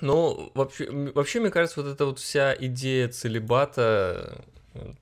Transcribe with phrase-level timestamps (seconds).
[0.00, 4.44] Ну, вообще, вообще, мне кажется, вот эта вот вся идея целибата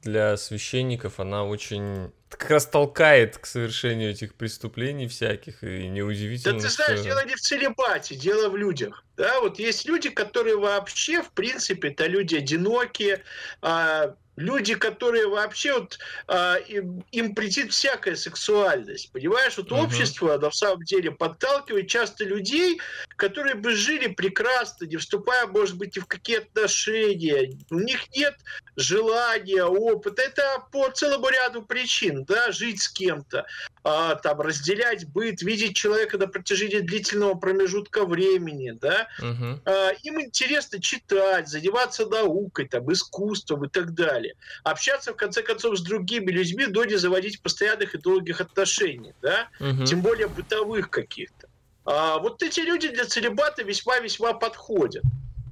[0.02, 6.60] для священников, она очень как раз толкает к совершению этих преступлений всяких, и Да неудивительно,
[6.60, 7.08] ты знаешь, что...
[7.08, 9.04] дело не в целебате, дело в людях.
[9.16, 13.22] Да, вот есть люди, которые вообще, в принципе, это люди одинокие,
[13.62, 19.56] а, люди, которые вообще вот а, им, им претит всякая сексуальность, понимаешь?
[19.56, 19.84] Вот Мгм.
[19.84, 22.80] общество, на самом деле, подталкивает часто людей,
[23.16, 27.58] которые бы жили прекрасно, не вступая, может быть, ни в какие отношения.
[27.70, 28.34] У них нет
[28.76, 30.22] желания, опыта.
[30.22, 33.44] Это по целому ряду причин, да, жить с кем-то,
[33.82, 39.08] а, там, разделять быт, видеть человека на протяжении длительного промежутка времени, да.
[39.20, 39.62] Мгм.
[39.64, 44.27] А, им интересно читать, заниматься наукой, там, искусством и так далее.
[44.64, 49.48] Общаться, в конце концов, с другими людьми, но не заводить постоянных и долгих отношений, да
[49.60, 49.84] Мгм.
[49.84, 51.48] тем более бытовых каких-то.
[51.84, 55.02] А вот эти люди для целебата весьма-весьма подходят.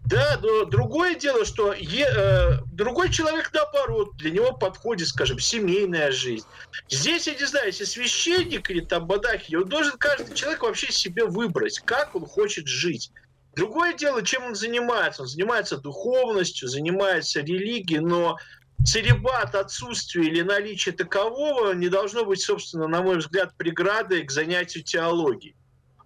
[0.05, 6.13] Да, но другое дело, что е- э, другой человек, наоборот, для него подходит, скажем, семейная
[6.13, 6.47] жизнь.
[6.89, 11.25] Здесь, я не знаю, если священник или там монахи, он должен каждый человек вообще себе
[11.25, 13.11] выбрать, как он хочет жить.
[13.57, 15.23] Другое дело, чем он занимается.
[15.23, 18.37] Он занимается духовностью, занимается религией, но
[18.85, 24.85] целебат, отсутствие или наличие такового не должно быть, собственно, на мой взгляд, преградой к занятию
[24.85, 25.57] теологией.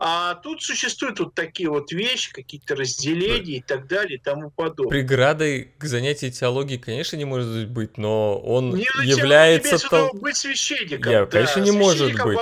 [0.02, 4.88] А тут существуют вот такие вот вещи, какие-то разделения и так далее и тому подобное.
[4.90, 9.76] Преградой к занятию теологией, конечно, не может быть, но он Не, ну, является...
[9.76, 11.12] виду тол- быть священником.
[11.12, 12.38] Я, да, конечно, не может быть.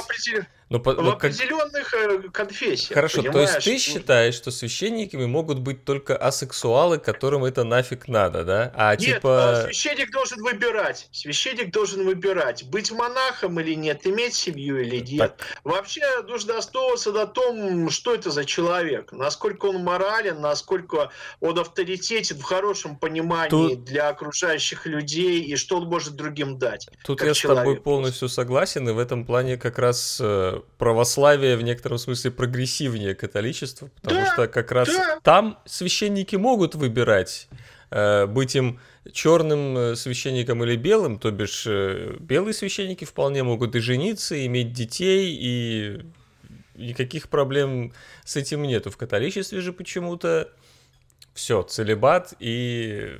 [0.70, 2.92] Но по- в но как- определенных э, конфессиях.
[2.94, 3.64] Хорошо, то есть понимаешь?
[3.64, 8.72] ты считаешь, что священниками могут быть только асексуалы, которым это нафиг надо, да?
[8.74, 9.60] А Нет, типа...
[9.60, 11.08] а, священник должен выбирать.
[11.10, 15.40] Священник должен выбирать, быть монахом или нет, иметь семью или нет.
[15.64, 22.36] Вообще нужно основываться на том, что это за человек, насколько он морален, насколько он авторитетен
[22.38, 26.88] в хорошем понимании Тут- для окружающих людей и что он может другим дать.
[27.04, 31.56] Тут я с тобой человек полностью согласен, и в этом плане как раз э, православие
[31.56, 35.18] в некотором смысле прогрессивнее католичества, потому Да, что как раз да.
[35.22, 37.48] там священники могут выбирать,
[37.90, 38.80] э, быть им
[39.12, 44.46] черным э, священником или белым, то бишь э, белые священники вполне могут и жениться, и
[44.46, 46.02] иметь детей, и
[46.74, 47.92] никаких проблем
[48.24, 48.90] с этим нету.
[48.90, 50.50] В католичестве же почему-то
[51.34, 53.18] все, целебат и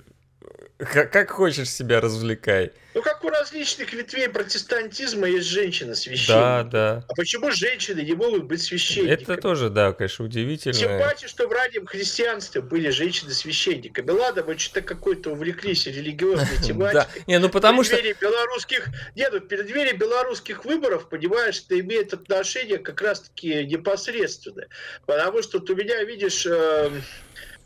[0.79, 2.73] как, как хочешь себя развлекай.
[2.95, 6.71] Ну, как у различных ветвей протестантизма есть Да, женщины-священники.
[6.71, 7.05] да.
[7.09, 9.23] А почему женщины не могут быть священниками?
[9.33, 10.99] Это тоже, да, конечно, Тем удивительно.
[10.99, 14.11] паче, что в раннем христианстве были женщины-священниками.
[14.11, 17.23] Ладно, мы что-то какой-то увлеклись религиозной Да, тематикой.
[17.27, 17.97] не, ну потому что...
[18.21, 18.89] белорусских...
[19.15, 24.65] Нет, ну, в преддверии белорусских выборов, понимаешь, это имеет отношение как раз-таки непосредственно.
[25.07, 26.91] Потому что у меня, видишь, э, э,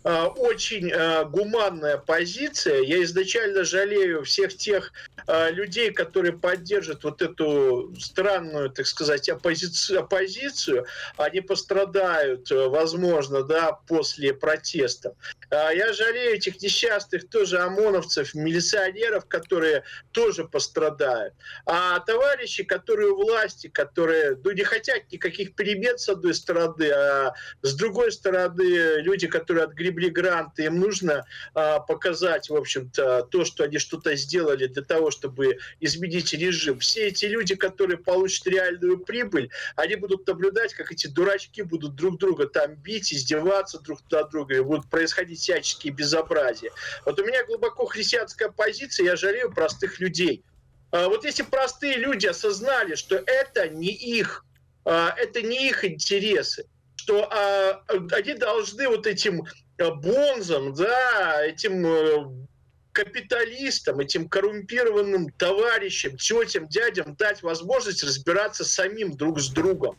[0.04, 2.82] очень э, гуманная позиция.
[2.82, 4.92] Я изначально жалею всех тех
[5.26, 10.00] э, людей, которые поддержат вот эту странную, так сказать, оппозицию.
[10.00, 10.86] оппозицию.
[11.16, 15.14] Они пострадают, э, возможно, да, после протестов.
[15.50, 21.34] А Я жалею этих несчастных тоже ОМОНовцев, милиционеров, которые тоже пострадают.
[21.66, 27.34] А товарищи, которые у власти, которые ну, не хотят никаких перемен с одной стороны, а
[27.62, 33.64] с другой стороны люди, которые отгребли гранты, им нужно а, показать, в общем-то, то, что
[33.64, 36.78] они что-то сделали для того, чтобы изменить режим.
[36.78, 42.18] Все эти люди, которые получат реальную прибыль, они будут наблюдать, как эти дурачки будут друг
[42.18, 46.72] друга там бить, издеваться друг над другом, и будут происходить всяческие безобразия.
[47.04, 50.44] Вот у меня глубоко христианская позиция, я жалею простых людей.
[50.90, 54.44] А Вот если простые люди осознали, что это не их,
[54.84, 56.66] а, это не их интересы,
[56.96, 57.82] что а,
[58.12, 59.44] они должны вот этим
[59.78, 62.46] бонзам, да, этим э,
[62.92, 69.96] капиталистам, этим коррумпированным товарищам, тетям, дядям дать возможность разбираться самим друг с другом.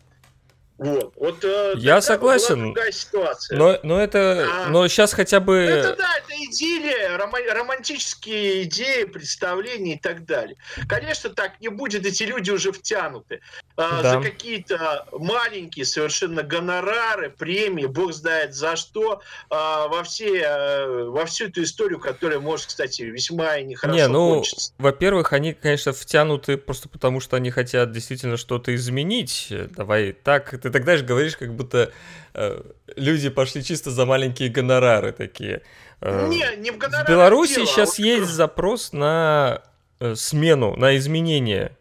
[0.78, 1.14] Вот.
[1.16, 2.74] вот э, Я согласен.
[2.74, 3.58] Была ситуация.
[3.58, 4.48] Но, но это...
[4.66, 4.70] А.
[4.70, 5.56] Но сейчас хотя бы...
[5.56, 10.56] Это да, это идиллия, рома- романтические идеи, представления и так далее.
[10.88, 13.42] Конечно, так не будет, эти люди уже втянуты
[13.78, 14.12] а, Да.
[14.14, 21.26] за какие-то маленькие совершенно гонорары, премии, бог знает за что, а, во, все, а, во
[21.26, 24.74] всю эту историю, которая может, кстати, весьма и нехорошо Не, ну, кончиться.
[24.78, 29.48] во-первых, они, конечно, втянуты просто потому, что они хотят действительно что-то изменить.
[29.50, 31.94] Э, Давай так, ты тогда же говоришь, как будто
[32.34, 32.62] э,
[32.98, 35.62] люди пошли чисто за маленькие гонорары такие.
[36.02, 39.62] Э, Не, не в в гонорарах Беларуси дело, а сейчас вот есть запрос на
[40.00, 41.78] э, смену, на изменения.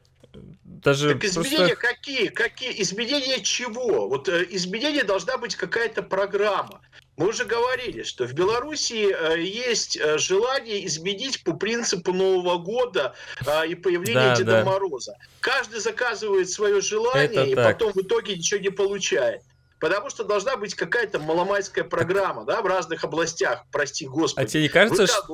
[0.65, 1.77] Даже Так изменения просто...
[1.77, 2.29] какие?
[2.29, 2.83] Какие?
[2.83, 4.09] Изменения чего?
[4.09, 6.81] Вот э, изменения должна быть какая-то программа.
[7.17, 13.15] Мы уже говорили, что в Беларуси э, есть э, желание изменить по принципу Нового года
[13.45, 14.65] э, и появления да, Деда да.
[14.65, 15.17] Мороза.
[15.41, 17.79] Каждый заказывает свое желание Это и так.
[17.79, 19.43] потом в итоге ничего не получает.
[19.79, 24.47] Потому что должна быть какая-то маломайская программа, да, в разных областях, прости господи.
[24.47, 25.25] А тебе не кажется, что,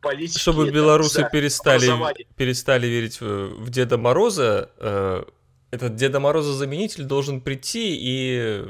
[0.00, 1.86] политики, чтобы белорусы там, перестали,
[2.34, 5.24] перестали верить в, в Деда Мороза, э,
[5.70, 8.64] этот Деда Мороза заменитель должен прийти и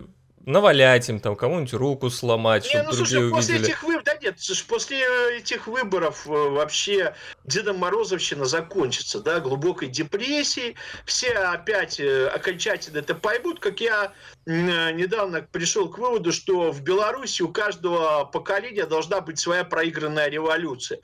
[0.50, 3.56] навалять им, там, кому-нибудь руку сломать, чтобы ну, другие слушай, увидели.
[3.56, 7.14] после этих выборов, да нет, слушай, после этих выборов э, вообще
[7.44, 14.12] Деда Морозовщина закончится, да, глубокой депрессии, все опять э, окончательно это поймут, как я
[14.47, 20.29] э, недавно пришел к выводу, что в Беларуси у каждого поколения должна быть своя проигранная
[20.29, 21.00] революция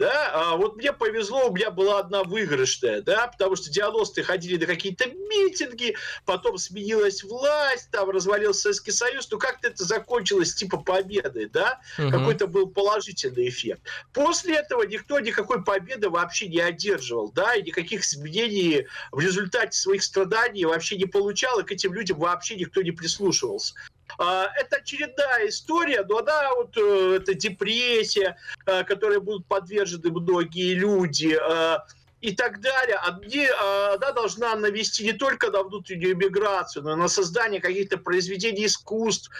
[0.00, 4.56] да, а вот мне повезло, у меня была одна выигрышная, да, потому что 90-е ходили
[4.56, 5.94] на какие-то митинги,
[6.24, 12.10] потом сменилась власть, там развалился Советский Союз, ну как-то это закончилось типа победой, да, угу.
[12.10, 13.82] какой-то был положительный эффект.
[14.14, 20.02] После этого никто никакой победы вообще не одерживал, да, и никаких изменений в результате своих
[20.02, 23.74] страданий вообще не получал, и к этим людям вообще никто не прислушивался.
[24.18, 28.36] А, это очередная история, но она вот, э, это депрессия,
[28.66, 31.78] э, которой будут подвержены многие люди, э,
[32.20, 37.08] и так далее, одни, она должна навести не только на внутреннюю миграцию, но и на
[37.08, 39.30] создание каких-то произведений искусств,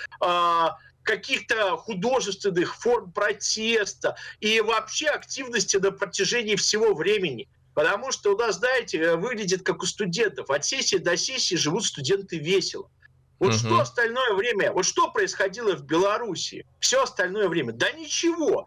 [1.03, 7.49] каких-то художественных форм протеста и вообще активности на протяжении всего времени.
[7.75, 10.51] Потому что у нас, знаете, выглядит как у студентов.
[10.51, 12.91] От сессии до сессии живут студенты весело.
[13.41, 13.59] Вот угу.
[13.59, 17.73] что остальное время, вот что происходило в Беларуси все остальное время?
[17.73, 18.67] Да ничего.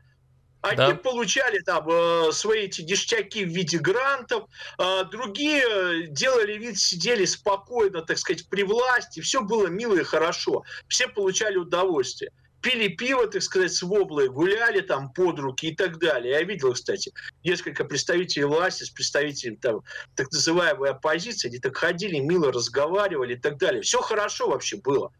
[0.61, 0.95] Они да.
[0.95, 4.45] получали там э, свои эти ништяки в виде грантов,
[4.79, 10.63] э, другие делали вид, сидели спокойно, так сказать, при власти, все было мило и хорошо,
[10.87, 12.31] все получали удовольствие
[12.63, 16.33] пили пиво, так сказать, с воблой, гуляли там под руки и так далее.
[16.33, 17.13] Я видел, кстати,
[17.44, 19.81] несколько представителей власти с представителями там,
[20.15, 23.81] так называемой оппозиции, они так ходили, мило разговаривали и так далее.
[23.83, 25.12] Все хорошо вообще было.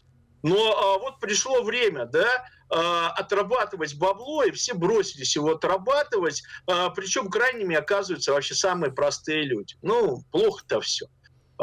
[0.42, 6.90] Но а, вот пришло время, да, а, отрабатывать бабло, и все бросились его отрабатывать, а,
[6.90, 9.76] причем крайними оказываются вообще самые простые люди.
[9.82, 11.08] Ну, плохо-то все.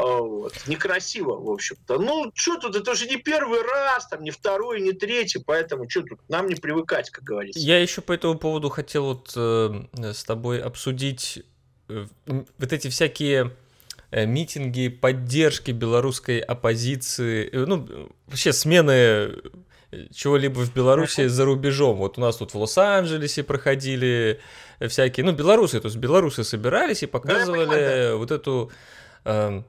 [0.01, 0.53] А, вот.
[0.67, 1.99] Некрасиво, в общем-то.
[1.99, 6.01] Ну, что тут, это же не первый раз, там, не второй, не третий, поэтому что
[6.01, 7.59] тут, нам не привыкать, как говорится.
[7.59, 9.83] Я еще по этому поводу хотел вот э,
[10.13, 11.43] с тобой обсудить
[11.87, 13.51] э, вот эти всякие
[14.09, 19.31] э, митинги поддержки белорусской оппозиции, э, ну, вообще смены э,
[20.11, 21.97] чего-либо в Беларуси за рубежом.
[21.97, 24.39] Вот у нас тут в Лос-Анджелесе проходили
[24.87, 28.71] всякие, ну, белорусы, то есть белорусы собирались и показывали да, вот эту
[29.25, 29.61] э,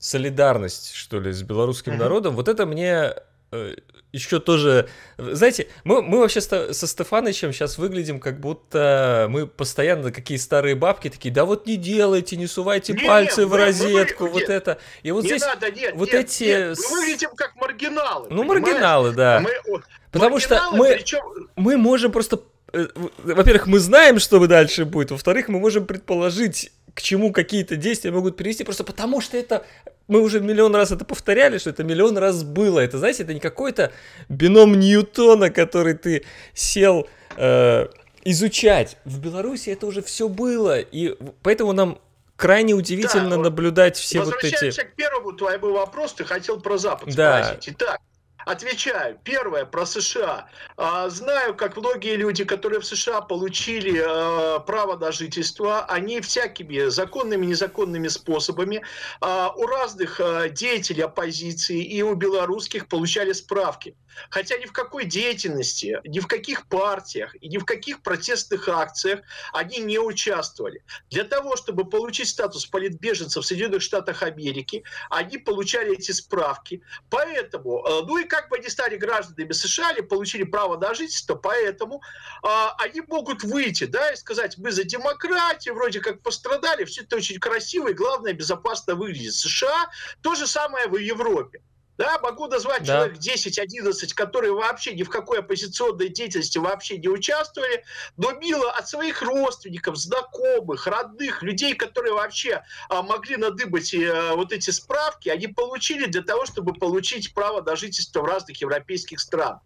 [0.00, 3.14] солидарность, что ли, с белорусским народом, вот это мне
[3.52, 3.74] э,
[4.12, 4.88] еще тоже...
[5.18, 11.10] Знаете, мы, мы вообще со Стефанычем сейчас выглядим, как будто мы постоянно какие старые бабки
[11.10, 14.50] такие, да вот не делайте, не сувайте не, пальцы не, в розетку, вы, вот нет,
[14.50, 14.78] это.
[15.02, 16.44] И вот не здесь надо, нет, вот нет, эти...
[16.44, 18.26] Нет, мы выглядим как маргиналы.
[18.30, 18.62] Ну, понимаешь?
[18.62, 19.40] маргиналы, да.
[19.40, 21.20] Мы, Потому что мы, причем...
[21.56, 22.40] мы можем просто...
[22.72, 22.86] Э,
[23.18, 25.10] во-первых, мы знаем, что дальше будет.
[25.10, 29.64] Во-вторых, мы можем предположить к чему какие-то действия могут привести, просто потому что это
[30.08, 32.80] мы уже миллион раз это повторяли, что это миллион раз было.
[32.80, 33.92] Это, знаете, это не какой-то
[34.28, 37.86] бином Ньютона, который ты сел э,
[38.24, 38.96] изучать.
[39.04, 42.00] В Беларуси это уже все было, и поэтому нам
[42.36, 44.44] крайне удивительно да, наблюдать все вот эти...
[44.44, 47.44] Возвращаемся к первому твоему вопросу, ты хотел про Запад да.
[47.44, 47.74] спросить.
[47.76, 48.00] Итак,
[48.46, 49.18] Отвечаю.
[49.22, 50.48] Первое про США.
[50.76, 56.88] А, знаю, как многие люди, которые в США получили а, право на жительство, они всякими
[56.88, 58.82] законными и незаконными способами
[59.20, 60.20] а, у разных
[60.52, 63.94] деятелей оппозиции и у белорусских получали справки.
[64.28, 69.20] Хотя ни в какой деятельности, ни в каких партиях и ни в каких протестных акциях
[69.52, 70.82] они не участвовали.
[71.10, 76.82] Для того, чтобы получить статус политбеженца в Соединенных Штатах Америки, они получали эти справки.
[77.08, 82.00] Поэтому, ну и как бы они стали гражданами США или получили право на жительство, поэтому
[82.42, 87.16] а, они могут выйти, да, и сказать, мы за демократию, вроде как пострадали, все это
[87.16, 89.34] очень красиво и, главное, безопасно выглядит.
[89.34, 89.90] США
[90.22, 91.60] то же самое в Европе.
[92.00, 93.10] Да, могу назвать да.
[93.10, 97.84] человек 10-11, которые вообще ни в какой оппозиционной деятельности вообще не участвовали,
[98.16, 104.50] но мило от своих родственников, знакомых, родных, людей, которые вообще а, могли надыбать а, вот
[104.50, 109.60] эти справки, они получили для того, чтобы получить право на жительство в разных европейских странах.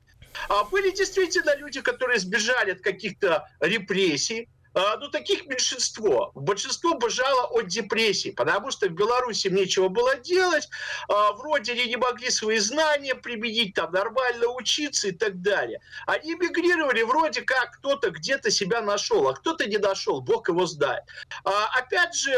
[0.49, 6.33] А были действительно люди, которые сбежали от каких-то репрессий, ну, таких меньшинство.
[6.35, 10.69] Большинство бежало от депрессии, потому что в Беларуси нечего было делать,
[11.09, 15.81] а, вроде они не могли свои знания применить, там, нормально учиться и так далее.
[16.07, 21.05] Они мигрировали вроде как кто-то где-то себя нашел, а кто-то не нашел, бог его знает.
[21.45, 22.33] А, опять же,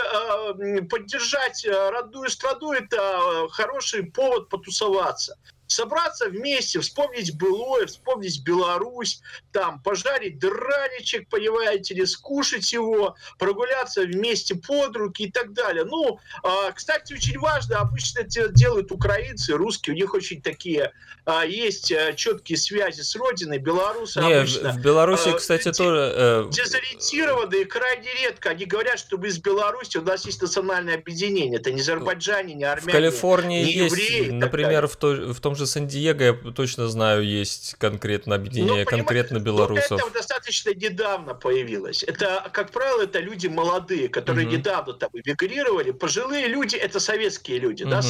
[0.90, 9.20] поддержать родную страну– это хороший повод потусоваться собраться вместе, вспомнить былое, вспомнить Беларусь,
[9.52, 15.84] там, пожарить драничек, понимаете ли, скушать его, прогуляться вместе под руки и так далее.
[15.84, 20.92] Ну, э, кстати, очень важно, обычно это делают украинцы, русские, у них очень такие
[21.26, 24.72] э, есть э, четкие связи с родиной, белорусы Не, обычно...
[24.72, 26.12] в Беларуси, э, кстати, тоже...
[26.14, 26.50] Э...
[26.50, 28.50] Дезориентированы крайне редко.
[28.50, 32.64] Они говорят, что мы из Беларуси, у нас есть национальное объединение, это не азербайджане, не
[32.64, 36.88] армяне, В Калифорнии не есть, евреи, например, в, той, в том же Сан-Диего, я точно
[36.88, 40.00] знаю, есть конкретно объединение, ну, конкретно белорусов.
[40.00, 42.02] Это достаточно недавно появилось.
[42.02, 44.56] Это, как правило, это люди молодые, которые угу.
[44.56, 45.90] недавно там эмигрировали.
[45.90, 47.90] Пожилые люди– это советские люди, угу.
[47.90, 48.02] да,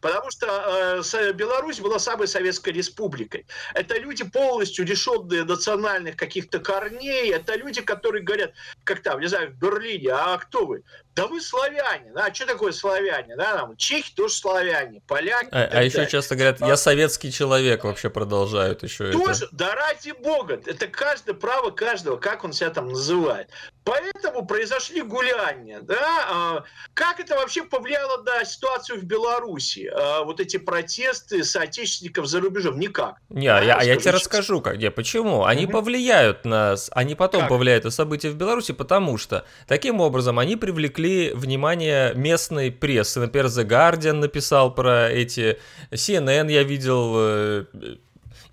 [0.00, 3.46] потому что э, Беларусь была самой советской республикой.
[3.74, 8.52] Это люди полностью лишенные национальных каких-то корней, это люди, которые говорят,
[8.84, 10.82] как там, не знаю, в Берлине, а кто вы?
[11.14, 15.48] Да вы славяне, да, что такое славяне, да, там, чехи тоже славяне, поляки.
[15.52, 19.56] А, а еще часто говорят, я советский человек, вообще продолжают еще тоже, это.
[19.56, 23.50] да ради бога, это каждое право каждого, как он себя там называет.
[23.84, 30.40] Поэтому произошли гуляния, да, а, как это вообще повлияло на ситуацию в Беларуси, а, вот
[30.40, 33.16] эти протесты соотечественников за рубежом, никак.
[33.28, 35.72] Не, а я, я тебе расскажу, как, не, почему, они угу.
[35.72, 37.50] повлияют на, они потом как?
[37.50, 43.20] повлияют на события в Беларуси, потому что таким образом они привлекли внимание местной прессы.
[43.20, 45.58] Например, The Guardian написал про эти,
[45.90, 47.64] CNN я видел, э,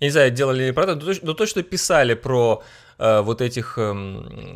[0.00, 3.92] я не знаю, делали ли это, но точно писали про Э, вот этих э,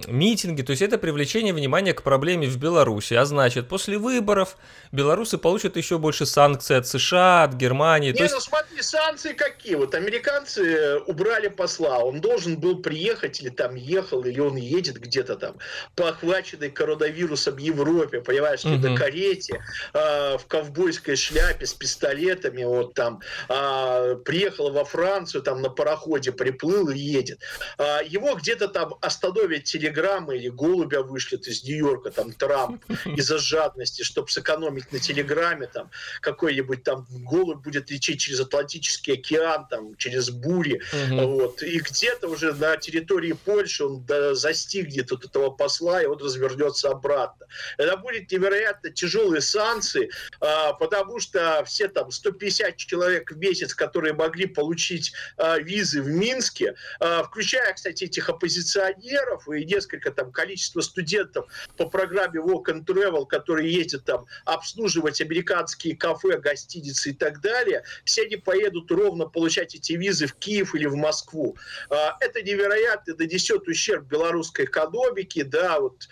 [0.06, 4.56] митинги, то есть это привлечение внимания к проблеме в Беларуси, а значит, после выборов
[4.92, 8.12] белорусы получат еще больше санкций от США, от Германии.
[8.12, 8.34] Не, то есть...
[8.34, 9.74] ну смотри, санкции какие?
[9.74, 15.00] Вот американцы э, убрали посла, он должен был приехать или там ехал, или он едет
[15.00, 15.56] где-то там
[15.96, 18.76] по охваченной коронавирусом Европе, понимаешь, угу.
[18.76, 19.60] на карете,
[19.92, 26.30] э, в ковбойской шляпе с пистолетами, вот там, э, приехал во Францию, там на пароходе
[26.30, 27.40] приплыл и едет.
[27.78, 34.02] Э, его где-то там остановят телеграммы или голубя вышлет из Нью-Йорка, там Трамп, из-за жадности,
[34.02, 35.90] чтобы сэкономить на телеграмме, там
[36.20, 41.26] какой-нибудь там голубь будет лететь через Атлантический океан, там через бури, угу.
[41.26, 46.18] вот, и где-то уже на территории Польши он да, застигнет вот этого посла, и он
[46.18, 47.46] развернется обратно.
[47.78, 54.12] Это будет невероятно тяжелые санкции, а, потому что все там 150 человек в месяц, которые
[54.14, 60.80] могли получить а, визы в Минске, а, включая, кстати, этих оппозиционеров и несколько там количество
[60.80, 61.46] студентов
[61.76, 67.82] по программе Walk and Travel, которые ездят там обслуживать американские кафе, гостиницы и так далее,
[68.04, 71.56] все они поедут ровно получать эти визы в Киев или в Москву.
[71.90, 76.08] А, это невероятно нанесет ущерб белорусской экономике, да, вот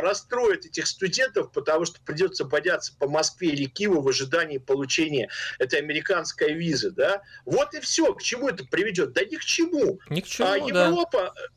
[0.00, 5.28] расстроит этих студентов, потому что придется бояться по Москве или Киеву в ожидании получения
[5.58, 7.22] этой американской визы, да.
[7.44, 8.12] Вот и все.
[8.14, 9.12] К чему это приведет?
[9.12, 10.00] Да ни к чему.
[10.08, 11.48] Ни к чему, а Европа, да Э,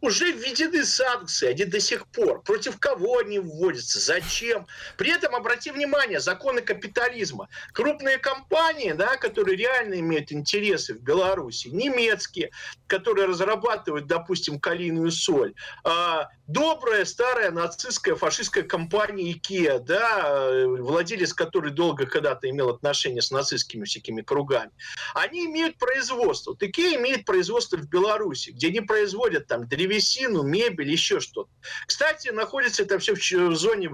[0.00, 2.42] уже введены санкции, они до сих пор.
[2.42, 4.66] Против кого они вводятся, зачем?
[4.96, 7.48] При этом, обрати внимание, законы капитализма.
[7.72, 12.50] Крупные компании, да, которые реально имеют интересы в Беларуси, немецкие,
[12.86, 21.72] которые разрабатывают, допустим, калийную соль, а, добрая старая нацистская фашистская компания IKEA, да, владелец которой
[21.72, 24.70] долго когда-то имел отношения с нацистскими всякими кругами,
[25.14, 26.52] они имеют производство.
[26.52, 31.50] Вот IKEA имеет производство в Беларуси, где они производят производят там древесину, мебель, еще что-то.
[31.86, 33.88] Кстати, находится это все в зоне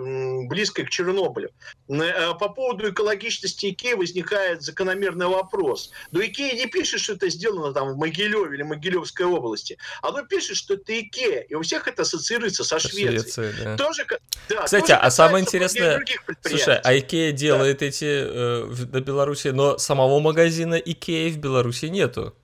[0.48, 1.50] близкой к Чернобылю.
[1.88, 5.90] Э, по поводу экологичности Икеи возникает закономерный вопрос.
[6.10, 9.78] Но Икея не пишет, что это сделано там в Могилеве или Могилевской области.
[10.02, 11.40] Оно пишет, что это Икея.
[11.40, 13.20] И у всех это ассоциируется со Швецией.
[13.20, 13.76] Швеция, да.
[13.76, 14.06] Тоже,
[14.48, 16.04] да, Кстати, тоже а самое интересное...
[16.42, 17.86] Слушай, а Икея делает да.
[17.86, 22.34] эти э, на Беларуси, но самого магазина Икеи в Беларуси нету.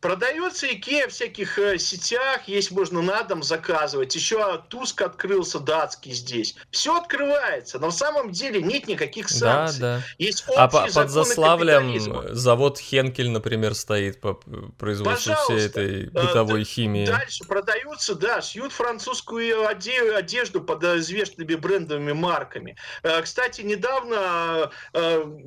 [0.00, 4.14] Продается Икея в всяких э, сетях, есть можно на дом заказывать.
[4.14, 6.56] Еще Jysk открылся датский здесь.
[6.70, 7.78] Все открывается.
[7.78, 9.80] Но в самом деле нет никаких санкций.
[9.80, 10.02] Да, да.
[10.16, 14.40] Есть а по, под Заславлем завод Хенкель, например, стоит по
[14.78, 15.56] производству Пожалуйста.
[15.56, 17.04] всей этой э, бытовой химии.
[17.04, 22.76] Дальше продаются, да, шьют французскую одежду под известными брендовыми марками.
[23.02, 24.70] Э, кстати, недавно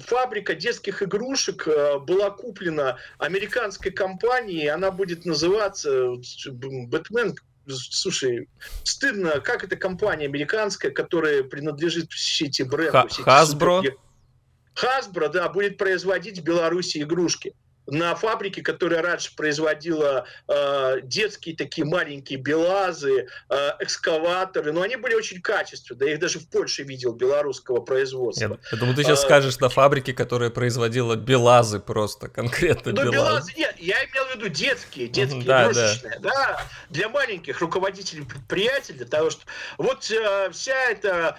[0.05, 1.67] фабрика детских игрушек
[2.01, 6.15] была куплена американской компанией компании, она будет называться
[6.51, 7.35] Бэтмен
[7.65, 8.49] слушай,
[8.83, 13.07] стыдно, как эта компания американская, которая принадлежит все эти бренды.
[13.23, 13.81] Хасбро?
[14.73, 17.53] Хасбро, да, будет производить в Беларуси игрушки
[17.87, 25.15] на фабрике, которая раньше производила э, детские такие маленькие белазы, э, экскаваторы, но они были
[25.15, 26.09] очень качественные.
[26.09, 28.43] Я их даже в Польше видел белорусского производства.
[28.43, 33.03] Я, я думаю, ты сейчас а, скажешь на фабрике, которая производила белазы просто, конкретно ну,
[33.03, 33.13] белазы.
[33.13, 33.53] белазы.
[33.57, 36.29] Нет, я имел в виду детские, детские, да, игрушечные, да.
[36.29, 39.41] да, для маленьких руководителей предприятий, для того, что
[39.77, 41.37] вот э, вся эта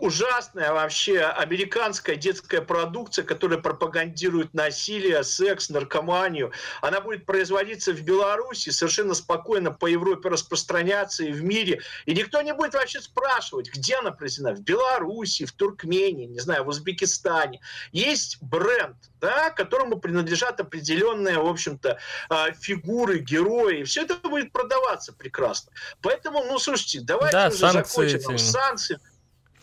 [0.00, 8.00] ужасная вообще американская детская продукция, которая пропагандирует насилие, секс, наркотики, наркоманию, она будет производиться в
[8.02, 11.80] Беларуси, совершенно спокойно по Европе распространяться и в мире.
[12.06, 14.54] И никто не будет вообще спрашивать, где она произведена.
[14.54, 17.60] В Беларуси, в Туркмении, не знаю, в Узбекистане.
[17.92, 21.98] Есть бренд, да, которому принадлежат определенные, в общем-то,
[22.28, 23.82] а, фигуры, герои.
[23.84, 25.72] Все это будет продаваться прекрасно.
[26.00, 28.18] Поэтому, ну, слушайте, давайте да, уже закончим.
[28.18, 28.36] Эти...
[28.36, 28.98] Санкции.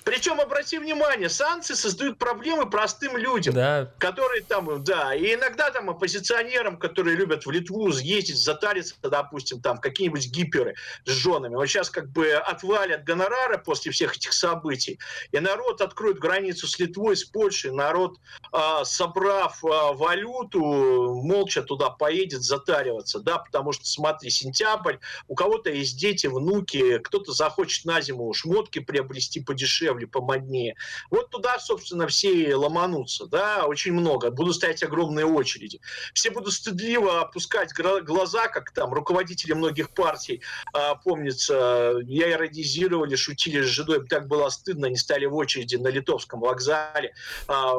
[0.09, 3.93] Причем, обрати внимание, санкции создают проблемы простым людям, да.
[3.99, 9.77] которые там, да, и иногда там оппозиционерам, которые любят в Литву ездить, затариться, допустим, там
[9.77, 10.73] какие-нибудь гиперы
[11.05, 11.53] с женами.
[11.53, 14.97] Вот сейчас как бы отвалят гонорары после всех этих событий,
[15.31, 18.17] и народ откроет границу с Литвой, с Польшей, народ,
[18.51, 20.59] э, собрав э, валюту,
[21.23, 24.95] молча туда поедет затариваться, да, потому что, смотри, сентябрь,
[25.27, 30.75] у кого-то есть дети, внуки, кто-то захочет на зиму шмотки приобрести подешевле, подешевле, помоднее.
[31.09, 34.31] Вот туда, собственно, все ломанутся, да, очень много.
[34.31, 35.79] Будут стоять огромные очереди.
[36.13, 40.41] Все будут стыдливо опускать глаза, как там руководители многих партий,
[40.73, 45.89] а, помнится, я иронизировали, шутили с женой, так было стыдно, они стали в очереди на
[45.89, 47.13] литовском вокзале,
[47.47, 47.73] а,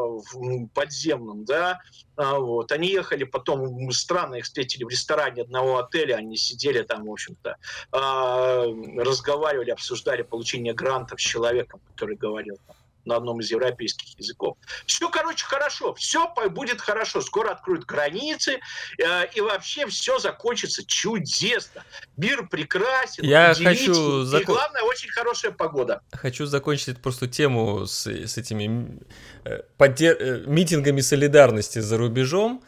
[0.75, 1.81] подземном, да,
[2.21, 2.73] вот.
[2.73, 7.57] Они ехали потом, странно их встретили в ресторане одного отеля, они сидели там, в общем-то,
[7.93, 8.65] а,
[8.97, 14.57] разговаривали, обсуждали получение грантов с человеком, который говорил там, на одном из европейских языков.
[14.87, 17.21] Все, короче, хорошо, все будет хорошо.
[17.21, 18.61] Скоро откроют границы,
[18.99, 21.85] э, и вообще все закончится чудесно.
[22.17, 24.25] Мир прекрасен, Я хочу...
[24.25, 26.01] И главное, очень хорошая погода.
[26.13, 29.01] Хочу закончить просто тему с, с этими
[29.45, 30.17] э, поддер...
[30.21, 32.63] Э, митингами солидарности за рубежом.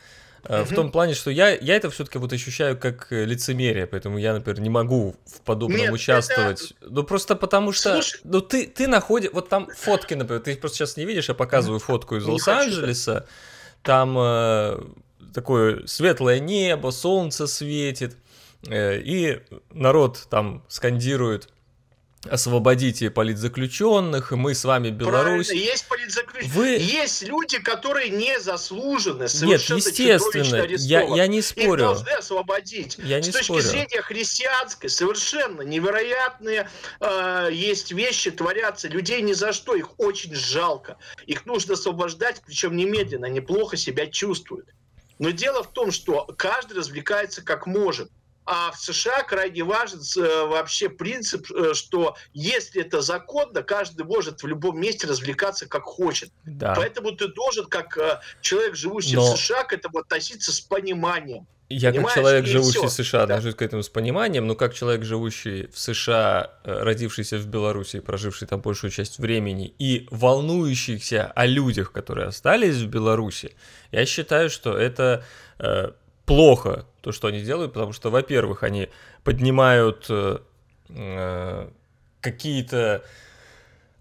[0.49, 0.65] Угу.
[0.65, 4.33] В том плане, что я, я это все-таки вот ощущаю как э, лицемерие, поэтому я,
[4.33, 6.75] например, не могу в подобном Нет, участвовать.
[6.81, 6.91] Это...
[6.91, 7.93] Ну, просто потому что...
[7.93, 8.21] Слушай...
[8.25, 9.31] Ну, ты, ты находишь...
[9.33, 13.27] Вот там фотки, например, ты просто сейчас не видишь, я показываю фотку из Лос-Анджелеса.
[13.83, 14.81] Там э,
[15.33, 18.17] такое светлое небо, солнце светит,
[18.67, 21.52] э, и народ там скандирует
[22.29, 25.49] освободите политзаключенных, мы с вами Беларусь.
[25.49, 26.53] Правильно, есть политзаключенные.
[26.53, 26.69] Вы...
[26.79, 31.73] Есть люди, которые не заслужены Нет, естественно, я, я не спорю.
[31.73, 32.97] Их должны освободить.
[32.99, 33.63] Я не С точки спорю.
[33.63, 38.89] зрения христианской, совершенно невероятные э, есть вещи, творятся.
[38.89, 40.99] Людей ни за что, их очень жалко.
[41.27, 44.69] Их нужно освобождать, причем немедленно, они плохо себя чувствуют.
[45.19, 48.11] Но дело в том, что каждый развлекается как может.
[48.45, 54.43] А в США крайне важен э, вообще принцип, э, что если это законно, каждый может
[54.43, 56.31] в любом месте развлекаться как хочет.
[56.45, 56.75] Да.
[56.75, 59.23] Поэтому ты должен, как э, человек, живущий Но...
[59.23, 61.47] в США, к этому относиться с пониманием.
[61.69, 62.15] Я Понимаешь?
[62.15, 62.87] как человек, и живущий все.
[62.89, 63.37] в США, да.
[63.37, 68.47] отношусь к этому с пониманием, но как человек, живущий в США, родившийся в Беларуси, проживший
[68.49, 73.57] там большую часть времени и волнующийся о людях, которые остались в Беларуси,
[73.91, 75.25] я считаю, что это
[76.27, 78.89] плохо то, что они делают, потому что, во-первых, они
[79.25, 80.39] поднимают э,
[80.89, 81.69] э,
[82.21, 83.05] какие-то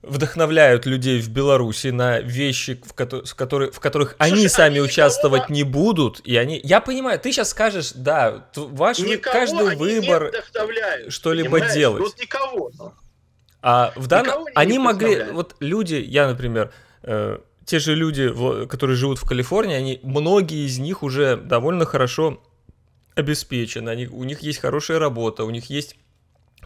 [0.01, 4.69] вдохновляют людей в Беларуси на вещи, в, ко- в, которые, в которых Слушай, они сами
[4.69, 5.55] они участвовать никого...
[5.55, 6.59] не будут, и они...
[6.63, 10.31] Я понимаю, ты сейчас скажешь, да, ваш никого каждый выбор
[11.09, 12.01] что-либо делать.
[12.01, 12.71] Вот никого.
[13.61, 14.45] А в данном...
[14.55, 15.23] Они могли...
[15.31, 18.29] Вот люди, я, например, э, те же люди,
[18.67, 22.41] которые живут в Калифорнии, они, многие из них уже довольно хорошо
[23.15, 25.95] обеспечены, они, у них есть хорошая работа, у них есть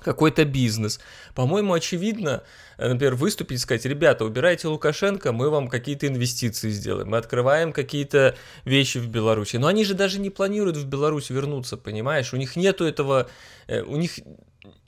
[0.01, 0.99] какой-то бизнес.
[1.33, 2.43] По-моему, очевидно,
[2.77, 7.73] э, например, выступить и сказать, ребята, убирайте Лукашенко, мы вам какие-то инвестиции сделаем, мы открываем
[7.73, 9.57] какие-то вещи в Беларуси.
[9.57, 12.33] Но они же даже не планируют в Беларусь вернуться, понимаешь?
[12.33, 13.27] У них нету этого,
[13.67, 14.19] э, у них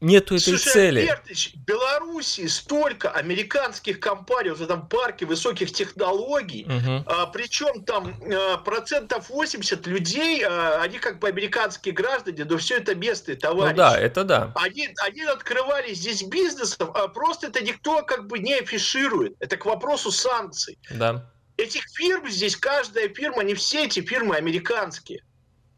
[0.02, 1.00] нету этой Слушай, цели.
[1.02, 7.04] Альбертович, в Беларуси столько американских компаний в этом парке высоких технологий, угу.
[7.06, 12.78] а, причем там а, процентов 80 людей, а, они как бы американские граждане, но все
[12.78, 13.72] это местные товарищи.
[13.72, 14.52] Ну да, это да.
[14.56, 19.36] Они, они открывали здесь бизнесов, а просто это никто как бы не афиширует.
[19.40, 20.78] Это к вопросу санкций.
[20.92, 21.30] Да.
[21.58, 25.24] Этих фирм здесь, каждая фирма, не все эти фирмы американские.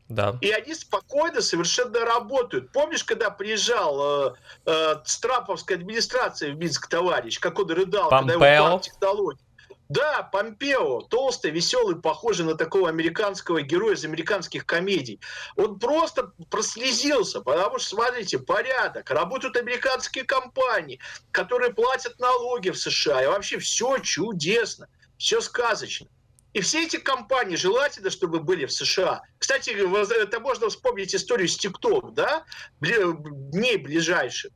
[0.10, 0.38] Да.
[0.42, 2.72] И они спокойно совершенно работают.
[2.72, 4.34] Помнишь, когда приезжал э,
[4.66, 8.40] э, с трамповской администрации в Минск товарищ, как он рыдал, Помпео.
[8.40, 9.40] когда его технологии.
[9.88, 15.20] Да, Помпео, толстый, веселый, похожий на такого американского героя из американских комедий.
[15.56, 19.10] Он просто прослезился, потому что, смотрите, порядок.
[19.10, 21.00] Работают американские компании,
[21.32, 23.24] которые платят налоги в США.
[23.24, 26.08] И вообще все чудесно, все сказочно.
[26.54, 29.22] И все эти компании желательно, чтобы были в США.
[29.38, 32.44] Кстати, это можно вспомнить историю с TikTok, да,
[32.82, 34.52] дней ближайших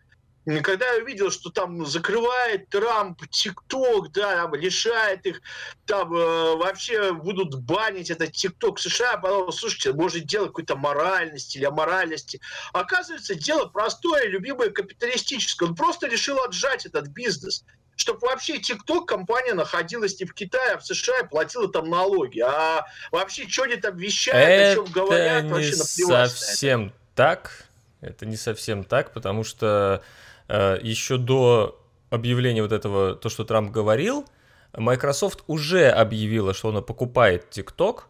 [0.62, 5.42] когда я увидел, что там закрывает Трамп ТикТок, да, там, лишает их,
[5.86, 11.66] там э, вообще будут банить этот ТикТок США, потом, слушайте, может дело какой-то моральности или
[11.66, 12.42] аморальности.
[12.74, 15.70] Оказывается, дело простое, любимое, капиталистическое.
[15.70, 17.64] Он просто решил отжать этот бизнес
[17.96, 22.40] чтобы вообще ТикТок компания находилась не в Китае, а в США и платила там налоги.
[22.40, 26.32] А вообще, что они там вещают, это о чем говорят, не вообще наплевать.
[26.32, 27.66] совсем так.
[28.02, 30.04] Это не совсем так, потому что
[30.48, 31.80] Э, еще до
[32.10, 34.26] объявления вот этого, то, что Трамп говорил,
[34.74, 38.04] Microsoft уже объявила, что она покупает TikTok,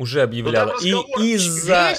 [0.00, 0.78] уже объявляла.
[0.80, 0.90] И
[1.34, 1.94] из-за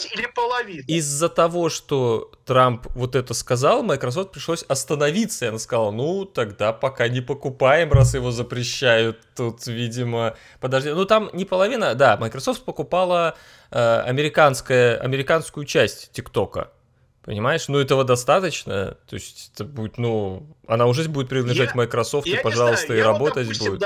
[0.88, 5.46] из-за того, что Трамп вот это сказал, Microsoft пришлось остановиться.
[5.46, 9.20] И она сказала, ну тогда пока не покупаем, раз его запрещают.
[9.36, 13.36] Тут, видимо, подожди, ну там не половина, да, Microsoft покупала
[13.70, 16.72] э, американская, американскую часть ТикТока.
[17.24, 17.68] Понимаешь?
[17.68, 18.98] Ну, этого достаточно.
[19.08, 23.02] То есть, это будет, ну, она уже будет принадлежать я, Microsoft, я и, пожалуйста, знаю,
[23.02, 23.82] и работать вот, допустим, будет.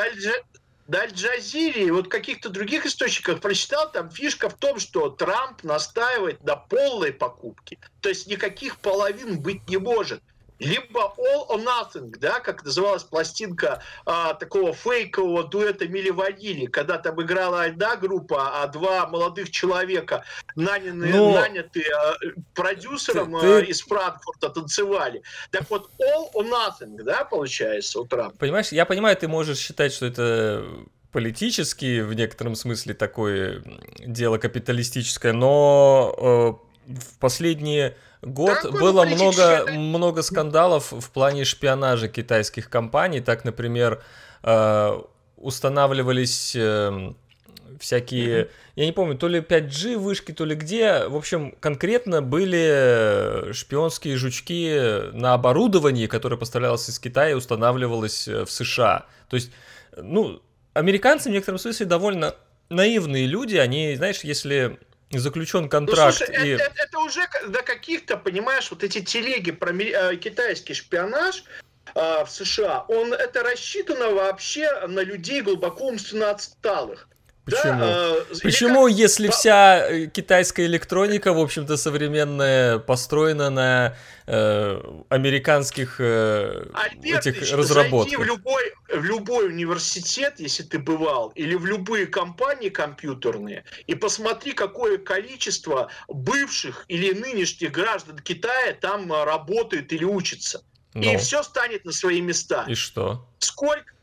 [0.87, 6.43] На Аль-Джазире и вот каких-то других источниках прочитал, там фишка в том, что Трамп настаивает
[6.43, 7.79] на полной покупке.
[8.01, 10.21] То есть никаких половин быть не может
[10.59, 16.97] либо All or Nothing, да, как называлась пластинка а, такого фейкового дуэта Мили Ванили, когда
[16.97, 20.23] там играла одна группа, а два молодых человека,
[20.55, 21.31] наняны, Но...
[21.33, 22.15] нанятые а,
[22.53, 25.23] продюсером ты, а, из Франкфурта, танцевали.
[25.51, 28.37] Так вот, All or Nothing, да, получается, у Трампа.
[28.37, 30.65] Понимаешь, я понимаю, ты можешь считать, что это
[31.15, 33.63] политически в некотором смысле такое
[33.99, 42.07] дело капиталистическое, но э, в последние год Какой было много, много скандалов в плане шпионажа
[42.07, 43.21] китайских компаний.
[43.21, 44.03] Так, например,
[44.43, 45.01] э,
[45.37, 47.13] устанавливались э,
[47.79, 48.49] всякие, mm-hmm.
[48.75, 51.07] я не помню, то ли 5G вышки, то ли где.
[51.07, 58.45] В общем, конкретно были шпионские жучки на оборудовании, которое поставлялось из Китая и устанавливалось э,
[58.45, 59.05] в США.
[59.29, 59.51] То есть,
[59.95, 60.41] ну,
[60.73, 62.35] американцы в некотором смысле довольно
[62.69, 63.57] наивные люди.
[63.57, 64.79] Они, знаешь, если
[65.11, 66.19] заключен контракт.
[66.19, 66.49] Ну, слушай, и...
[66.51, 71.43] это, это уже до каких-то, понимаешь, вот эти телеги про э, китайский шпионаж
[71.93, 77.07] э, в США, он это рассчитано вообще на людей глубоко умственно отсталых.
[77.45, 77.79] Почему?
[77.79, 78.93] Да, э, Почему, как...
[78.93, 86.65] если вся э, китайская электроника, в общем-то, современная, построена на э, американских э,
[87.03, 88.19] этих разработках?
[88.19, 94.53] в любой, в любой университет, если ты бывал, или в любые компании компьютерные, и посмотри,
[94.53, 100.63] какое количество бывших или нынешних граждан Китая там э, работает или учится.
[100.95, 101.01] Ну.
[101.03, 102.65] И все станет на свои места.
[102.67, 103.27] И что?
[103.37, 103.93] Сколько,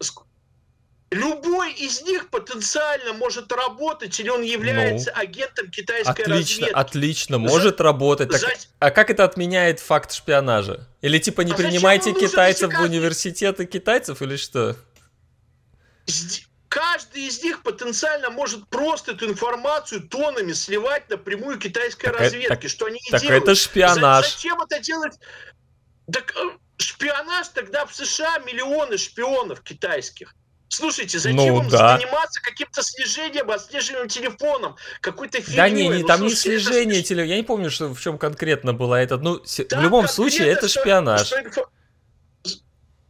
[1.12, 6.72] Любой из них потенциально может работать, или он является ну, агентом китайской отлично, разведки.
[6.72, 7.84] Отлично, может За...
[7.84, 8.30] работать.
[8.30, 8.48] Так, За...
[8.78, 10.88] А как это отменяет факт шпионажа?
[11.02, 14.74] Или типа не а принимайте китайцев в университеты китайцев, или что?
[16.70, 22.68] Каждый из них потенциально может просто эту информацию тонами сливать напрямую китайской так разведке, это,
[22.70, 23.42] что они так, так делают.
[23.42, 24.32] это шпионаж.
[24.32, 25.18] Зачем это делать?
[26.10, 30.34] Так э, шпионаж тогда в США миллионы шпионов китайских.
[30.72, 31.98] Слушайте, зачем ну, им да.
[31.98, 35.56] заниматься каким-то слежением, отслеживанием телефоном, какой-то фигней?
[35.56, 37.28] Да не, не ну, там слушайте, не слежение телефона.
[37.28, 39.18] Я не помню, что, в чем конкретно было это.
[39.18, 41.26] Ну, да, в любом случае, это шпионаж.
[41.26, 41.68] Что,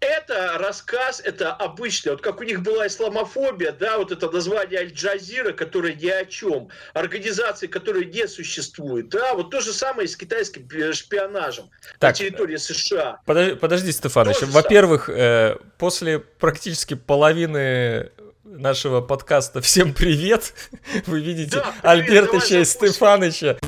[0.02, 5.52] это рассказ, это обычный, вот как у них была исламофобия, да, вот это название Аль-Джазира,
[5.52, 10.68] которое ни о чем, организации, которые не существуют, да, вот то же самое с китайским
[10.92, 13.20] шпионажем так, на территории США.
[13.24, 18.10] Подожди, подожди Стефанович, во-первых, э, после практически половины
[18.42, 20.52] нашего подкаста «Всем привет!»
[21.06, 23.58] вы видите да, привет, Альбертыча и Стефаныча.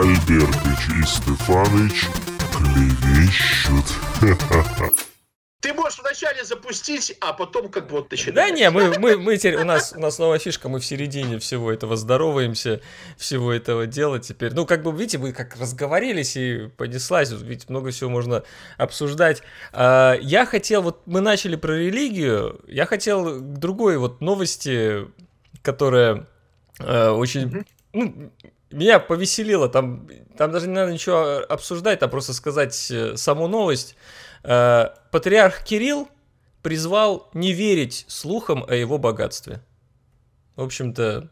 [0.00, 2.08] Альбертыч и Стефаныч
[2.52, 3.84] клевещут.
[5.60, 8.34] Ты можешь вначале запустить, а потом как бы вот начинать.
[8.34, 11.38] Да не, мы, мы, мы теперь, у нас, у нас новая фишка, мы в середине
[11.38, 12.80] всего этого здороваемся,
[13.16, 14.52] всего этого дела теперь.
[14.52, 18.42] Ну, как бы, видите, мы как разговорились и понеслась, ведь много всего можно
[18.76, 19.42] обсуждать.
[19.72, 25.06] А, я хотел, вот мы начали про религию, я хотел к другой вот новости
[25.64, 26.26] которая
[26.78, 27.64] э, очень...
[27.92, 28.30] Ну,
[28.74, 33.96] меня повеселило, там, там даже не надо ничего обсуждать, там просто сказать э, саму новость.
[34.42, 36.08] Э, патриарх Кирилл
[36.62, 39.60] призвал не верить слухам о его богатстве.
[40.56, 41.28] В общем-то,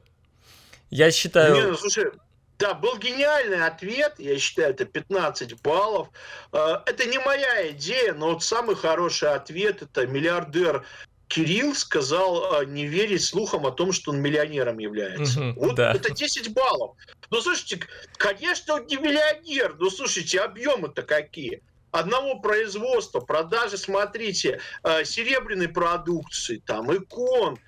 [0.90, 1.54] я считаю...
[1.54, 2.12] Не, ну, слушай,
[2.58, 6.08] да, был гениальный ответ, я считаю, это 15 баллов.
[6.52, 10.84] Э, это не моя идея, но вот самый хороший ответ– это миллиардер
[11.32, 15.40] Кирилл сказал а, не верить слухам о том, что он миллионером является.
[15.40, 15.94] Мгм, вот да.
[15.94, 16.94] это 10 баллов.
[17.30, 17.80] Ну, слушайте,
[18.18, 19.74] конечно, он не миллионер.
[19.78, 21.62] Ну, слушайте, объемы-то какие?
[21.90, 27.58] Одного производства, продажи, смотрите, а, серебряной продукции, там, икон,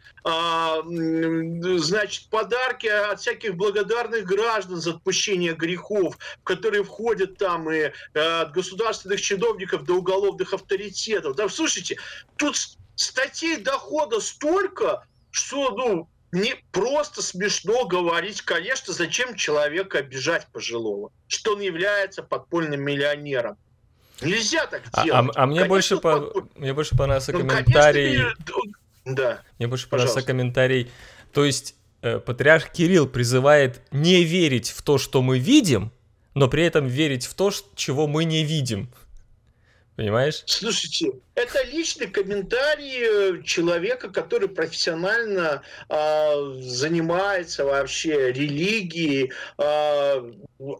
[1.78, 7.92] значит, подарки от всяких благодарных граждан за отпущение грехов, в которые входят там и э,
[8.14, 11.36] от государственных чиновников до уголовных авторитетов.
[11.36, 11.98] Да, слушайте,
[12.36, 12.56] тут
[12.96, 21.52] статей дохода столько, что, ну, не просто смешно говорить, конечно, зачем человека обижать пожилого, что
[21.54, 23.56] он является подпольным миллионером.
[24.20, 25.30] Нельзя так А, делать.
[25.36, 26.50] а- а мне, Конечно, больше по- подпольный.
[26.56, 28.12] мне больше понравился Ну, конечно, комментарий...
[28.16, 28.34] пере-
[29.04, 29.42] Да.
[29.58, 30.90] Мне больше понравился комментарий.
[31.32, 35.92] То есть э, патриарх Кирилл призывает не верить в то, что мы видим,
[36.34, 38.90] но при этом верить в то, чего мы не видим.
[39.96, 40.42] Понимаешь?
[40.46, 50.28] Слушайте, это личный комментарий э, человека, который профессионально а, занимается вообще религией, а,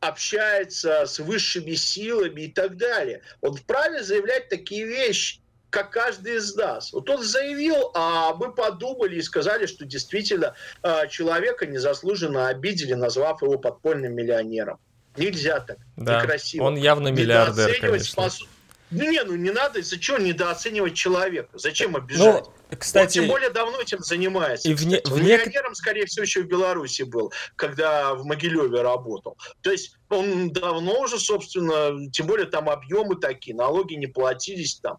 [0.01, 3.23] общается с высшими силами и так далее.
[3.41, 5.44] Он вправе заявлять такие вещи
[5.75, 6.93] как каждый из нас.
[6.93, 13.43] Вот он заявил, а мы подумали и сказали, что действительно а, человека незаслуженно обидели, назвав
[13.43, 14.79] его подпольным миллионером.
[15.17, 15.79] Нельзя так.
[15.97, 16.23] Да.
[16.23, 16.63] Некрасиво.
[16.63, 18.45] Он явно миллиардер, Недооценивать конечно.
[18.45, 18.49] спос-
[18.91, 21.49] не, ну не надо, из-за чего недооценивать человека?
[21.55, 22.45] Зачем обижать?
[22.71, 24.69] Ну, кстати, Он тем более давно этим занимается.
[24.69, 25.13] и в не- кстати.
[25.21, 29.37] в нек- миллионером, скорее всего, еще в Беларуси был, когда в Могилеве работал.
[29.63, 34.99] То есть он давно уже, собственно, тем более там объемы такие, налоги не платились там.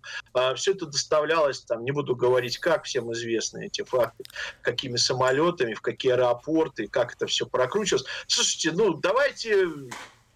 [0.56, 4.24] все это доставлялось там, не буду говорить как, всем известны эти факты,
[4.62, 8.06] какими самолетами, в какие аэропорты, как это все прокручивалось.
[8.28, 9.68] Слушайте, ну давайте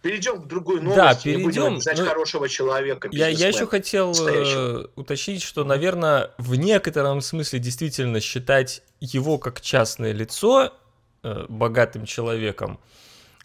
[0.02, 1.74] перейдем к другой новости, не будем перейдем.
[1.76, 3.10] обижать Ну, хорошего человека.
[3.12, 4.84] я, я еще хотел настоящего.
[4.84, 10.74] э, уточнить, что, наверное, в некотором смысле действительно считать его как частное лицо
[11.24, 12.80] э, богатым человеком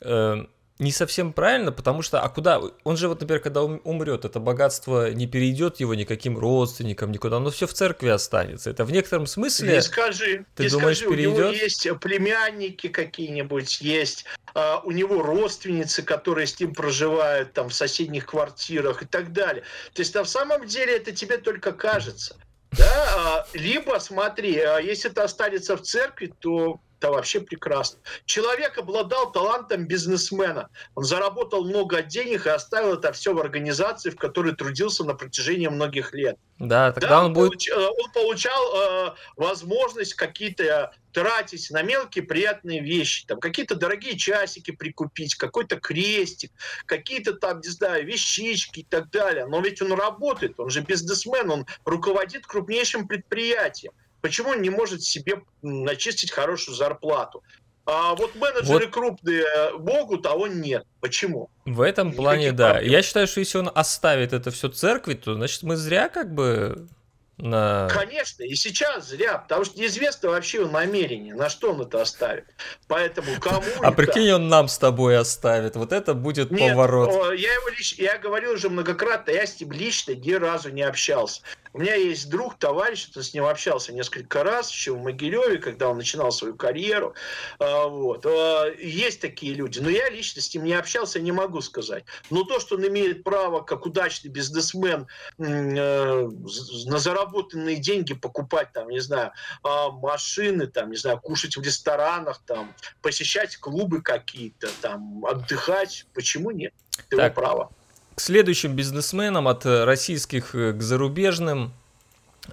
[0.01, 0.45] э,
[0.81, 4.41] не совсем правильно, потому что, а куда, он же вот, например, когда ум- умрет, это
[4.41, 8.71] богатство не перейдет его никаким родственникам, никуда, оно все в церкви останется.
[8.71, 9.75] Это в некотором смысле...
[9.75, 11.63] Не скажи, Ты не думаешь, скажи, у него перейдет?
[11.63, 18.27] есть племянники какие-нибудь, есть а, у него родственницы, которые с ним проживают там в соседних
[18.27, 19.65] квартирах и так далее.
[19.93, 22.37] То есть на самом деле это тебе только кажется.
[22.71, 23.05] Да?
[23.17, 28.01] А, Либо, смотри, а, если это останется в церкви, то это вообще прекрасно.
[28.25, 30.69] Человек обладал талантом бизнесмена.
[30.95, 35.69] Он заработал много денег и оставил это все в организации, в которой трудился на протяжении
[35.69, 36.37] многих лет.
[36.59, 37.53] Да, тогда Да, он будет...
[37.53, 44.17] получ- э, он получал э, возможность какие-то тратить на мелкие приятные вещи, там какие-то дорогие
[44.19, 46.51] часики прикупить, какой-то крестик,
[46.87, 49.47] какие-то там, не знаю, вещички и так далее.
[49.47, 53.93] Но ведь он работает, он же бизнесмен, он руководит крупнейшим предприятием.
[54.25, 57.43] Почему он не может себе начистить хорошую зарплату?
[57.85, 60.87] А вот менеджеры крупные э, могут, а он нет.
[61.03, 61.51] Почему?
[61.67, 62.71] В этом Никаких плане, да.
[62.71, 62.91] проблем.
[62.91, 66.89] Я считаю, что если он оставит это все церкви, то, значит, мы зря как бы
[67.37, 67.89] на...
[67.93, 72.45] Конечно, и сейчас зря, потому что неизвестно вообще его намерение, на что он это оставит.
[72.89, 75.77] Поэтому кому А прикинь, он нам с тобой оставит.
[75.77, 76.51] Вот это будет.
[76.51, 77.11] Нет, поворот.
[77.39, 81.43] я его лич- я говорил уже многократно, я с ним лично ни разу не общался.
[81.73, 85.89] У меня есть друг, товарищ, я с ним общался несколько раз, еще в Могилеве, когда
[85.89, 87.15] он начинал свою карьеру.
[87.59, 88.25] А, Вот.
[88.27, 92.05] А, Есть такие люди, но я лично с ним не общался, не могу сказать.
[92.31, 98.73] Но то, что он имеет право, как удачный бизнесмен, э, з- на заработанные деньги покупать,
[98.73, 99.33] там, не знаю,
[99.63, 106.51] а, машины, там, не знаю, кушать в ресторанах, там, посещать клубы какие-то, там, отдыхать, почему
[106.51, 106.73] нет?
[107.11, 107.35] Его Так.
[107.35, 107.71] право.
[108.15, 111.73] К следующим бизнесменам, от э, российских э, к зарубежным.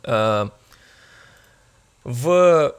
[0.03, 0.49] Э,
[2.03, 2.73] В,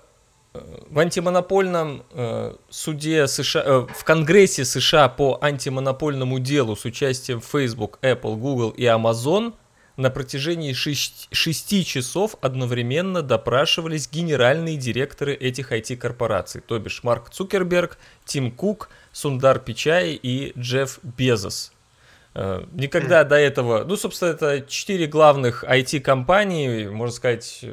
[0.90, 7.98] в антимонопольном э, суде США, э, в Конгрессе США по антимонопольному делу с участием Facebook,
[8.02, 9.52] Apple, Google и Amazon
[9.96, 18.50] на протяжении 6, часов одновременно допрашивались генеральные директоры этих IT-корпораций, то бишь Марк Цукерберг, Тим
[18.50, 21.72] Кук, Сундар Пичай и Джефф Безос.
[22.34, 27.64] Э, Никогда до этого, ну, собственно, это четыре главных IT-компании, можно сказать,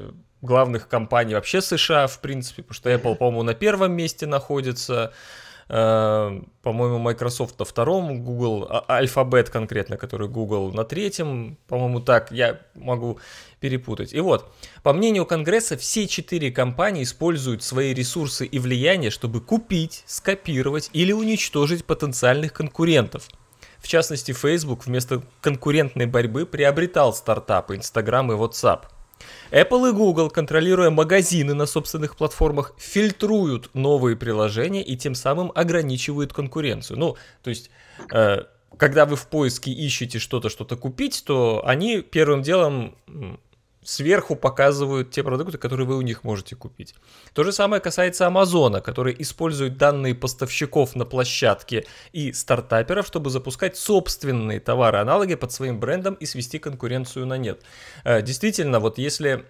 [0.41, 5.13] главных компаний вообще США, в принципе, потому что Apple, по-моему, на первом месте находится,
[5.69, 12.59] по-моему, Microsoft на втором, Google, а, Alphabet конкретно, который Google на третьем, по-моему, так, я
[12.73, 13.19] могу
[13.59, 14.11] перепутать.
[14.11, 14.51] И вот,
[14.81, 21.11] по мнению Конгресса, все четыре компании используют свои ресурсы и влияние, чтобы купить, скопировать или
[21.11, 23.27] уничтожить потенциальных конкурентов.
[23.77, 28.85] В частности, Facebook вместо конкурентной борьбы приобретал стартапы Instagram и WhatsApp–
[29.51, 36.33] Apple и Google, контролируя магазины на собственных платформах, фильтруют новые приложения и тем самым ограничивают
[36.33, 36.99] конкуренцию.
[36.99, 37.71] Ну, то есть,
[38.13, 38.43] э,
[38.77, 42.95] когда вы в поиске ищете что-то, что-то купить, то они первым делом
[43.89, 46.93] сверху показывают те продукты, которые вы у них можете купить.
[47.33, 53.77] То же самое касается Амазона, который использует данные поставщиков на площадке и стартаперов, чтобы запускать
[53.77, 57.63] собственные товары-аналоги под своим брендом и свести конкуренцию на нет.
[58.03, 59.45] Э, действительно, вот если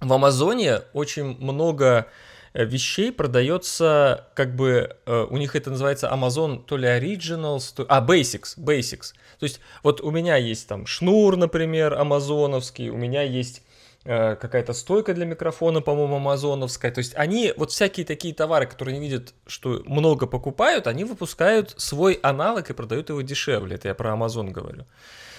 [0.00, 2.08] в Амазоне очень много
[2.54, 7.86] э, вещей продается, как бы, э, у них это называется Amazon то ли Originals, то...
[7.88, 9.12] а, Basics, Basics.
[9.38, 13.62] То есть вот у меня есть там шнур, например, амазоновский, у меня есть
[14.06, 16.90] какая-то стойка для микрофона, по-моему, амазоновская.
[16.92, 21.74] То есть они, вот всякие такие товары, которые не видят, что много покупают, они выпускают
[21.76, 23.74] свой аналог и продают его дешевле.
[23.76, 24.86] Это я про Амазон говорю.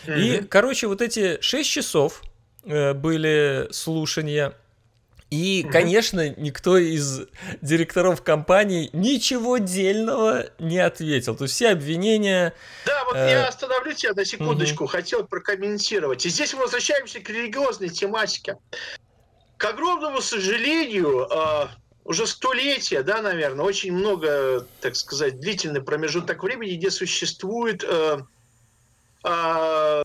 [0.05, 0.19] Mm-hmm.
[0.19, 2.21] И, короче, вот эти 6 часов
[2.65, 4.53] э, были слушания
[5.29, 7.23] и, конечно, никто из
[7.61, 11.35] директоров компании ничего дельного не ответил.
[11.35, 12.53] То есть все обвинения...
[12.85, 13.31] Да, вот э...
[13.31, 14.91] я остановлю тебя на секундочку, угу.
[14.91, 16.25] хотел прокомментировать.
[16.25, 18.55] И здесь мы возвращаемся к религиозной тематике.
[19.57, 21.67] К огромному сожалению, э,
[22.05, 28.19] уже столетия, да, наверное, очень много, так сказать, длительный промежуток времени, где существует э,
[29.25, 30.03] э,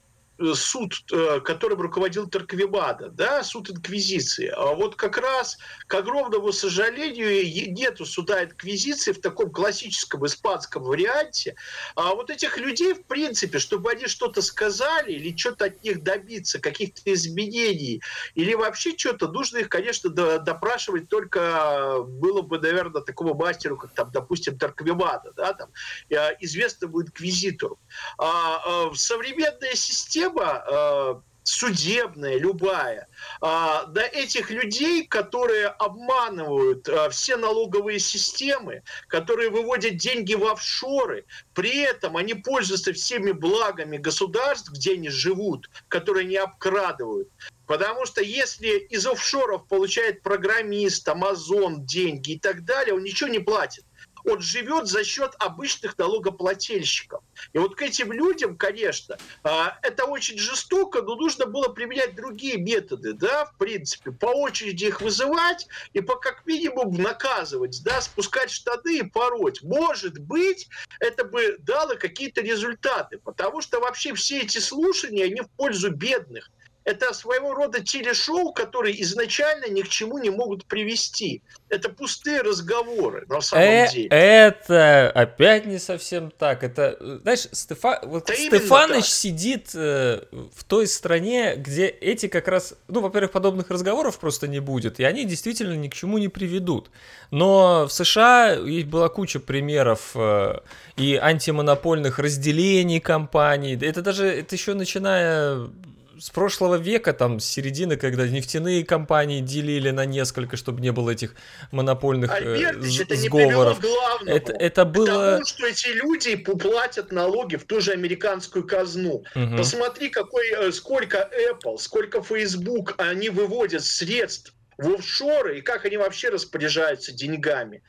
[0.55, 4.49] суд, э, которым руководил Торквемада, да, суд инквизиции.
[4.49, 11.55] А вот как раз, к огромному сожалению, нету суда инквизиции в таком классическом испанском варианте.
[11.95, 16.59] А вот этих людей, в принципе, чтобы они что-то сказали или что-то от них добиться,
[16.59, 18.03] каких-то изменений,
[18.35, 24.11] или вообще что-то, нужно их, конечно, допрашивать только было бы, наверное, такому мастеру, как там,
[24.13, 25.71] допустим, Торквемада, да, там,
[26.11, 27.79] э, известному инквизитору.
[28.19, 31.15] А, а современная система система э,
[31.45, 33.09] судебная, любая,
[33.41, 33.47] э,
[33.89, 41.83] до этих людей, которые обманывают э, все налоговые системы, которые выводят деньги в офшоры, при
[41.83, 47.29] этом они пользуются всеми благами государств, где они живут, которые не обкрадывают.
[47.67, 53.39] Потому что если из офшоров получает программист, Амазон деньги и так далее, он ничего не
[53.39, 53.85] платит
[54.25, 57.23] он живет за счет обычных налогоплательщиков.
[57.53, 62.59] И вот к этим людям, конечно, а, это очень жестоко, но нужно было применять другие
[62.59, 68.51] методы, да, в принципе, по очереди их вызывать и по как минимум наказывать, да, спускать
[68.51, 69.63] штаны и пороть.
[69.63, 70.69] Может быть,
[71.01, 76.51] это бы дало какие-то результаты, потому что вообще все эти слушания, они в пользу бедных
[76.85, 81.43] это своего рода телешоу, которые изначально ни к чему не могут привести.
[81.69, 84.09] Это пустые разговоры, на самом э, деле.
[84.09, 86.65] Это опять не совсем так.
[86.65, 88.01] Это, знаешь, Стефа...
[88.03, 93.71] вот да Стефаныч сидит э, в той стране, где эти как раз, ну, во-первых, подобных
[93.71, 96.91] разговоров просто не будет, и они действительно ни к чему не приведут.
[97.31, 100.59] Но в США есть была куча примеров э,
[100.97, 103.79] и антимонопольных разделений компаний.
[103.81, 105.71] Это даже, это еще начиная
[106.19, 111.11] с прошлого века, там, с середины, когда нефтяные компании делили на несколько, чтобы не было
[111.11, 111.35] этих
[111.71, 113.83] монопольных Альбертович, э, это сговоров.
[114.23, 115.05] Не это, это было...
[115.05, 119.25] К тому, что эти люди платят налоги в ту же американскую казну.
[119.35, 119.57] Угу.
[119.57, 125.97] Посмотри, какой, э, сколько Apple, сколько Facebook, они выводят средств в офшоры, и как они
[125.97, 127.83] вообще распоряжаются деньгами.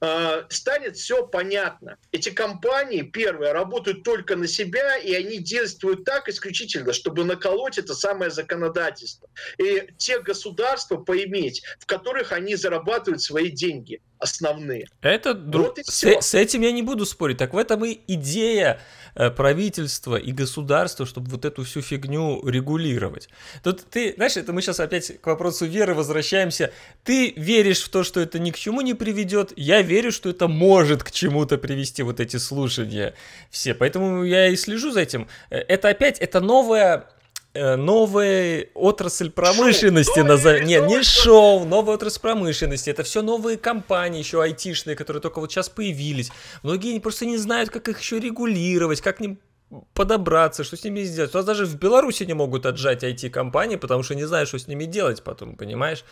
[0.00, 1.96] Э, станет все понятно.
[2.12, 7.94] Эти компании, первые, работают только на себя, и они действуют так исключительно, чтобы наколоть это
[7.94, 9.28] самое законодательство.
[9.58, 14.86] И те государства поиметь, в которых они зарабатывают свои деньги основные.
[15.02, 17.38] Это вот с, с этим я не буду спорить.
[17.38, 18.80] Так в этом и идея
[19.14, 23.28] э, правительства и государства, чтобы вот эту всю фигню регулировать.
[23.62, 26.72] Тут ты, знаешь, это мы сейчас опять к вопросу веры возвращаемся.
[27.04, 29.52] Ты веришь в то, что это ни к чему не приведет.
[29.56, 33.14] Я верю, что это может к чему-то привести вот эти слушания
[33.50, 33.74] все.
[33.74, 35.28] Поэтому я и слежу за этим.
[35.50, 37.08] Э, это опять, это новая
[37.76, 40.66] новая отрасль промышленности назовем.
[40.66, 42.90] Не, не шоу, новая отрасль промышленности.
[42.90, 46.30] Это все новые компании, еще айтишные, которые только вот сейчас появились.
[46.62, 49.38] Многие просто не знают, как их еще регулировать, как ним
[49.92, 51.34] подобраться, что с ними сделать.
[51.34, 54.66] У нас даже в Беларуси не могут отжать IT-компании, потому что не знают, что с
[54.66, 56.04] ними делать потом, понимаешь?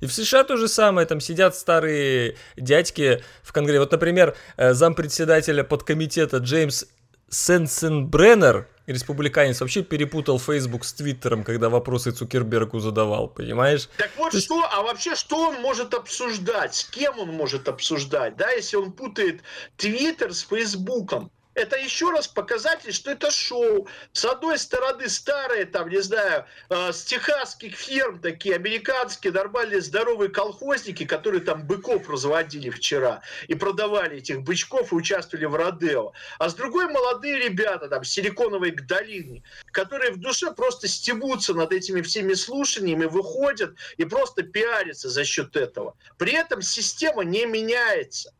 [0.00, 3.80] И в США то же самое, там сидят старые дядьки в Конгрессе.
[3.80, 6.84] Вот, например, э, зампредседателя подкомитета Джеймс
[7.28, 13.88] Сенсенбреннер, республиканец, вообще перепутал Facebook с Твиттером, когда вопросы Цукербергу задавал, понимаешь?
[13.96, 16.74] Так вот То что, а вообще что он может обсуждать?
[16.74, 19.42] С кем он может обсуждать, да, если он путает
[19.76, 21.30] Твиттер с Фейсбуком?
[21.54, 23.88] Это еще раз показатель, что это шоу.
[24.12, 30.30] С одной стороны, старые, там, не знаю, э, с техасских ферм такие американские нормальные здоровые
[30.30, 36.12] колхозники, которые там быков разводили вчера и продавали этих бычков и участвовали в Родео.
[36.38, 39.42] А с другой молодые ребята, там, силиконовой долины,
[39.72, 45.56] которые в душе просто стебутся над этими всеми слушаниями, выходят и просто пиарятся за счет
[45.56, 45.96] этого.
[46.16, 48.32] При этом система не меняется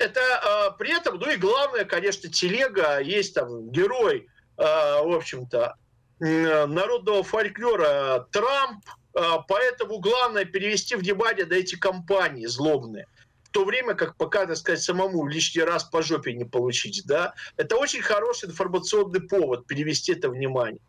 [0.00, 4.26] это э, при этом, ну и главное, конечно, телега, есть там герой,
[4.56, 5.76] э, в общем-то,
[6.20, 8.84] э, народного фольклора Трамп,
[9.14, 13.06] э, поэтому главное перевести внимание на эти компании злобные.
[13.44, 17.34] В то время как пока, так сказать, самому лишний раз по жопе не получить, да,
[17.56, 20.80] это очень хороший информационный повод перевести это внимание,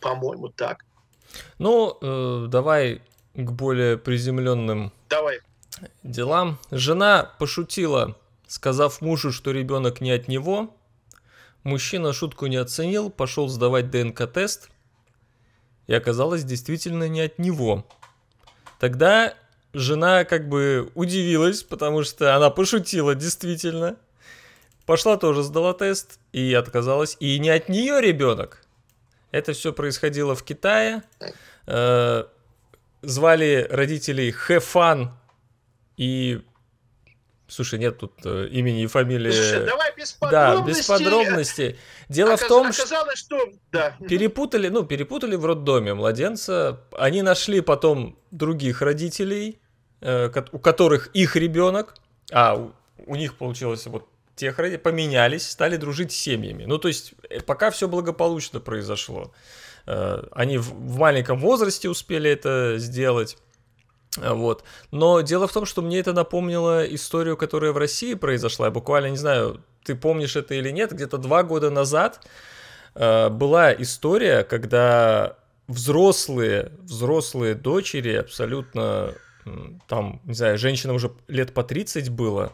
[0.00, 0.84] по-моему, так.
[1.58, 3.02] Ну, э, давай
[3.34, 5.40] к более приземленным давай.
[6.02, 6.58] делам.
[6.70, 8.16] Жена пошутила
[8.50, 10.76] Сказав мужу, что ребенок не от него,
[11.62, 14.70] мужчина шутку не оценил, пошел сдавать ДНК-тест,
[15.86, 17.86] и оказалось действительно не от него.
[18.80, 19.34] Тогда
[19.72, 23.94] жена как бы удивилась, потому что она пошутила действительно.
[24.84, 27.16] Пошла тоже сдала тест и отказалась.
[27.20, 28.64] И не от нее ребенок.
[29.30, 31.04] Это все происходило в Китае.
[31.68, 32.24] Э,
[33.02, 35.12] звали родителей Хэфан
[35.96, 36.42] и
[37.50, 39.32] Слушай, нет тут э, имени и фамилии.
[39.32, 40.62] Слушай, давай без подробностей.
[40.62, 41.78] Да, без подробностей.
[42.08, 42.44] Дело Оказ...
[42.44, 43.38] в том, оказалось, что
[43.72, 43.96] да.
[44.08, 46.80] перепутали, ну, перепутали в роддоме младенца.
[46.96, 49.60] Они нашли потом других родителей,
[50.00, 51.96] э, у которых их ребенок,
[52.32, 52.72] а у,
[53.06, 56.64] у них получилось вот тех родителей, поменялись, стали дружить с семьями.
[56.64, 59.32] Ну, то есть, э, пока все благополучно произошло.
[59.86, 63.38] Э, они в, в маленьком возрасте успели это сделать.
[64.16, 64.64] Вот.
[64.90, 68.66] Но дело в том, что мне это напомнило историю, которая в России произошла.
[68.66, 72.26] Я буквально, не знаю, ты помнишь это или нет, где-то два года назад
[72.94, 75.36] э, была история, когда
[75.68, 79.14] взрослые, взрослые дочери, абсолютно,
[79.86, 82.52] там, не знаю, женщинам уже лет по 30 было,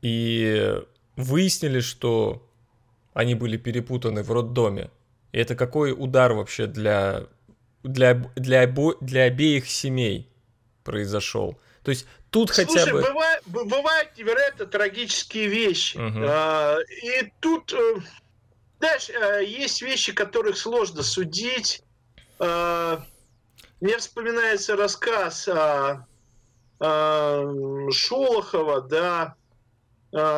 [0.00, 0.80] и
[1.16, 2.42] выяснили, что
[3.12, 4.90] они были перепутаны в роддоме.
[5.32, 7.24] И это какой удар вообще для,
[7.82, 10.28] для, для, обо, для обеих семей
[10.84, 11.58] произошел.
[11.82, 13.02] То есть тут Слушай, хотя бы...
[13.02, 15.96] Бывает, бывают невероятно трагические вещи.
[15.96, 16.24] Угу.
[16.26, 17.96] А, и тут, э,
[18.78, 21.82] знаешь, э, есть вещи, которых сложно судить.
[22.38, 23.04] А,
[23.80, 26.06] мне вспоминается рассказ о,
[26.78, 29.34] о Шолохова, да,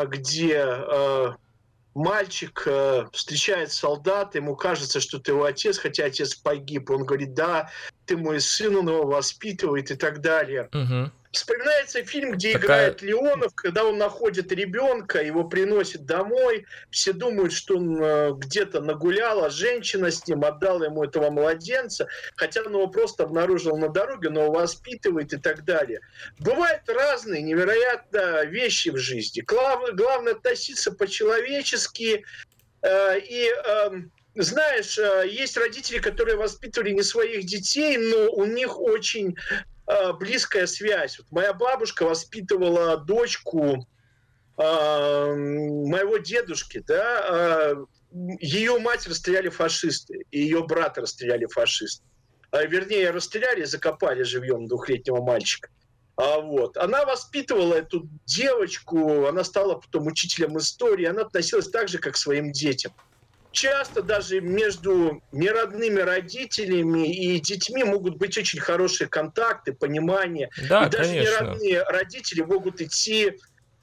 [0.06, 1.36] где
[1.96, 6.90] мальчик э, встречает солдата, ему кажется, что ты его отец, хотя отец погиб.
[6.90, 7.70] Он говорит, да,
[8.06, 10.68] ты мой сын, он его воспитывает и так далее.
[10.72, 11.10] Угу.
[11.36, 12.66] Вспоминается фильм, где Такая...
[12.66, 18.80] играет Леонов, когда он находит ребенка, его приносит домой, все думают, что он э, где-то
[18.80, 23.90] нагулял, а женщина с ним отдала ему этого младенца, хотя он его просто обнаружил на
[23.90, 26.00] дороге, но его воспитывает и так далее.
[26.38, 29.42] Бывают разные невероятно вещи в жизни.
[29.42, 32.24] Главное, главное относиться по-человечески
[32.80, 33.90] э, и э,
[34.42, 39.36] знаешь, э, есть родители, которые воспитывали не своих детей, но у них очень
[39.86, 41.18] э, близкая связь.
[41.18, 43.86] Вот моя бабушка воспитывала дочку
[44.58, 47.76] э, моего дедушки, да,
[48.40, 52.04] ее мать расстреляли фашисты, и ее брата расстреляли фашисты.
[52.52, 55.68] Вернее, расстреляли закопали живьем двухлетнего мальчика.
[56.16, 56.78] А вот.
[56.78, 62.16] Она воспитывала эту девочку, она стала потом учителем истории, она относилась так же, как к
[62.16, 62.94] своим детям
[63.56, 70.50] часто даже между неродными родителями и детьми могут быть очень хорошие контакты, понимание.
[70.68, 71.44] Да, и даже конечно.
[71.44, 73.32] неродные родители могут идти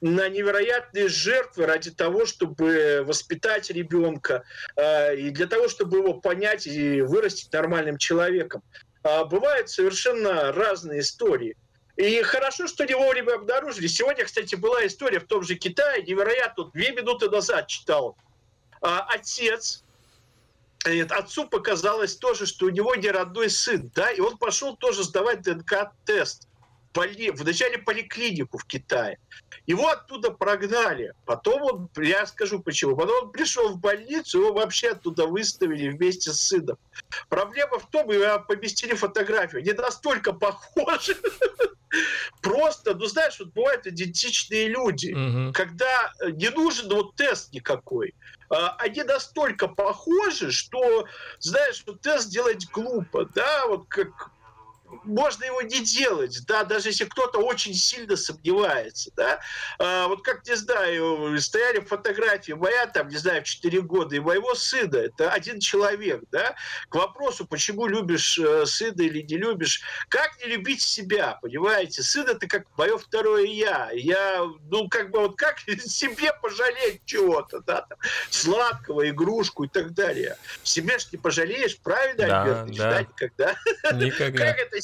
[0.00, 4.44] на невероятные жертвы ради того, чтобы воспитать ребенка
[4.76, 8.62] э, и для того, чтобы его понять и вырастить нормальным человеком.
[9.02, 11.56] А бывают совершенно разные истории.
[11.96, 13.86] И хорошо, что не вовремя обнаружили.
[13.88, 18.16] Сегодня, кстати, была история в том же Китае, невероятно, две минуты назад читал
[18.84, 19.82] а, отец,
[21.10, 25.40] отцу показалось тоже, что у него не родной сын, да, и он пошел тоже сдавать
[25.40, 26.46] ДНК-тест.
[26.92, 27.30] поли...
[27.30, 29.18] вначале поликлинику в Китае.
[29.66, 31.14] Его оттуда прогнали.
[31.24, 36.32] Потом он, я скажу почему, потом он пришел в больницу, его вообще оттуда выставили вместе
[36.32, 36.76] с сыном.
[37.30, 39.62] Проблема в том, его поместили фотографию.
[39.62, 41.16] Они настолько похожи.
[42.42, 45.14] Просто, ну знаешь, вот бывают идентичные люди,
[45.52, 48.14] когда не нужен вот тест никакой.
[48.54, 51.06] А, они настолько похожи, что,
[51.40, 54.30] знаешь, тест делать глупо, да, вот как
[55.04, 59.40] можно его не делать, да, даже если кто-то очень сильно сомневается, да.
[59.78, 64.20] А, вот как, не знаю, стояли фотографии моя, там, не знаю, в 4 года, и
[64.20, 66.54] моего сына, это один человек, да.
[66.88, 72.02] К вопросу, почему любишь э, сына или не любишь, как не любить себя, понимаете?
[72.02, 73.90] Сын это как мое второе я.
[73.92, 77.98] Я, ну, как бы вот как себе пожалеть чего-то, да, там,
[78.30, 80.36] сладкого, игрушку и так далее.
[80.62, 82.76] Себе ж не пожалеешь, правильно, да, Альберт?
[82.76, 83.00] Да.
[83.02, 83.56] Никогда.
[83.92, 84.46] Никогда.
[84.46, 84.80] Как это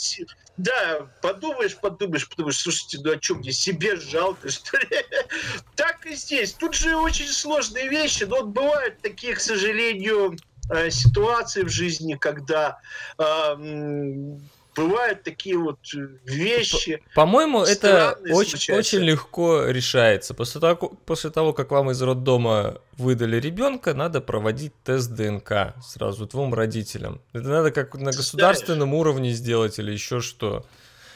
[0.56, 4.88] да, подумаешь, подумаешь, подумаешь, слушайте, ну а что мне, себе жалко, что ли?
[5.74, 6.52] Так и здесь.
[6.52, 10.36] Тут же очень сложные вещи, но вот бывают такие, к сожалению,
[10.70, 12.78] э, ситуации в жизни, когда
[14.80, 17.02] бывают такие вот э, вещи.
[17.14, 20.34] По-моему, это очень, очень легко решается.
[20.34, 26.26] После того, после того, как вам из роддома выдали ребенка, надо проводить тест ДНК сразу
[26.26, 27.20] двум родителям.
[27.32, 29.00] Это надо как на государственном Знаешь.
[29.00, 30.64] уровне сделать или еще что.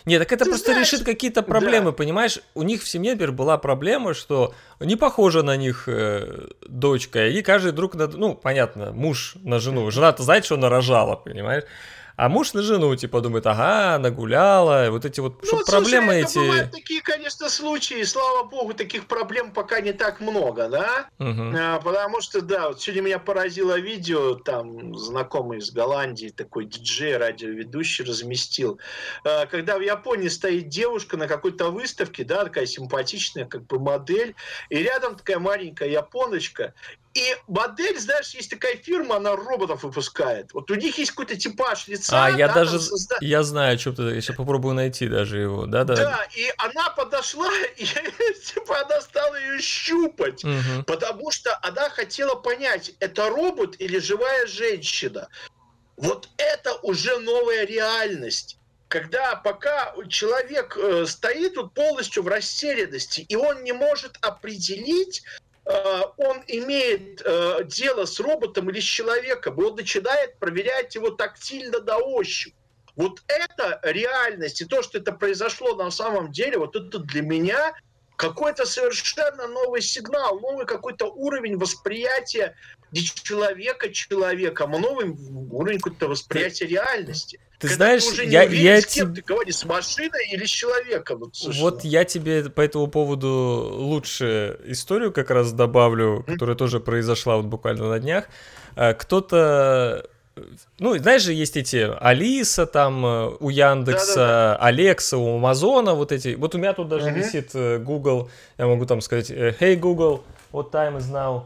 [0.06, 1.92] Нет, так это Ты просто знаешь, решит какие-то проблемы, да.
[1.92, 2.38] понимаешь?
[2.54, 7.40] У них в семье теперь была проблема, что не похожа на них э, дочка, и
[7.40, 8.06] каждый друг на...
[8.06, 9.90] Ну, понятно, муж на жену.
[9.90, 11.64] Жена-то знает, что она рожала, понимаешь?
[12.16, 16.38] А муж на жену, типа, думает, ага, нагуляла, вот эти вот, ну, проблемы слушай, эти...
[16.38, 21.08] бывают такие, конечно, случаи, слава богу, таких проблем пока не так много, да?
[21.18, 21.52] Угу.
[21.58, 27.16] А, потому что, да, вот сегодня меня поразило видео, там, знакомый из Голландии, такой диджей,
[27.16, 28.78] радиоведущий разместил,
[29.24, 34.36] а, когда в Японии стоит девушка на какой-то выставке, да, такая симпатичная, как бы модель,
[34.68, 36.74] и рядом такая маленькая японочка,
[37.14, 40.52] и модель, знаешь, есть такая фирма, она роботов выпускает.
[40.52, 42.26] Вот у них есть какой-то типаж лица.
[42.26, 43.16] А, я да, даже, созда...
[43.20, 45.94] я знаю, что ты, я сейчас попробую найти даже его, да-да.
[45.94, 50.82] Да, и она подошла, и типа она стала ее щупать, угу.
[50.86, 55.28] потому что она хотела понять, это робот или живая женщина.
[55.96, 63.34] Вот это уже новая реальность когда пока человек э, стоит вот полностью в растерянности, и
[63.34, 69.64] он не может определить, Э, он имеет э, дело с роботом или с человеком, и
[69.64, 72.54] он начинает проверять его тактильно на ощупь.
[72.96, 77.74] Вот это реальность, и то, что это произошло на самом деле, вот это для меня
[78.16, 82.54] какой-то совершенно новый сигнал, новый какой-то уровень восприятия
[82.92, 85.16] человека человеком, а новый
[85.50, 87.40] уровень какого-то восприятия реальности.
[87.58, 89.22] Ты Когда знаешь, ты уже не я, уверен, я с кем тебе...
[89.22, 91.20] ты говоришь, с машиной или с человеком.
[91.20, 93.28] Вот, вот я тебе по этому поводу
[93.72, 98.28] лучше историю как раз добавлю, которая тоже произошла вот буквально на днях.
[98.76, 100.08] Э, кто-то
[100.78, 104.66] ну, знаешь же, есть эти Алиса там э, у Яндекса, да, да, да.
[104.66, 106.34] Алекса у Амазона, вот эти.
[106.34, 107.14] Вот у меня тут даже uh-huh.
[107.14, 111.44] висит э, Google, я могу там сказать, Hey Google, what time is now?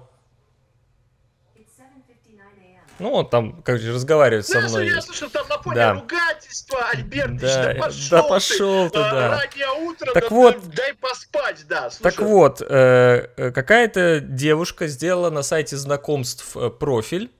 [2.98, 4.88] Ну, он там, как же, разговаривает со мной.
[4.88, 5.92] Я слышу, там на фоне да.
[5.92, 9.30] ругательства, Альберт, да, да пошел, да пошел ты, ты да.
[9.30, 11.90] раннее утро, так да, вот, дай поспать, да.
[11.90, 12.02] Слушай.
[12.02, 17.30] Так вот, э, э, какая-то девушка сделала на сайте знакомств э, профиль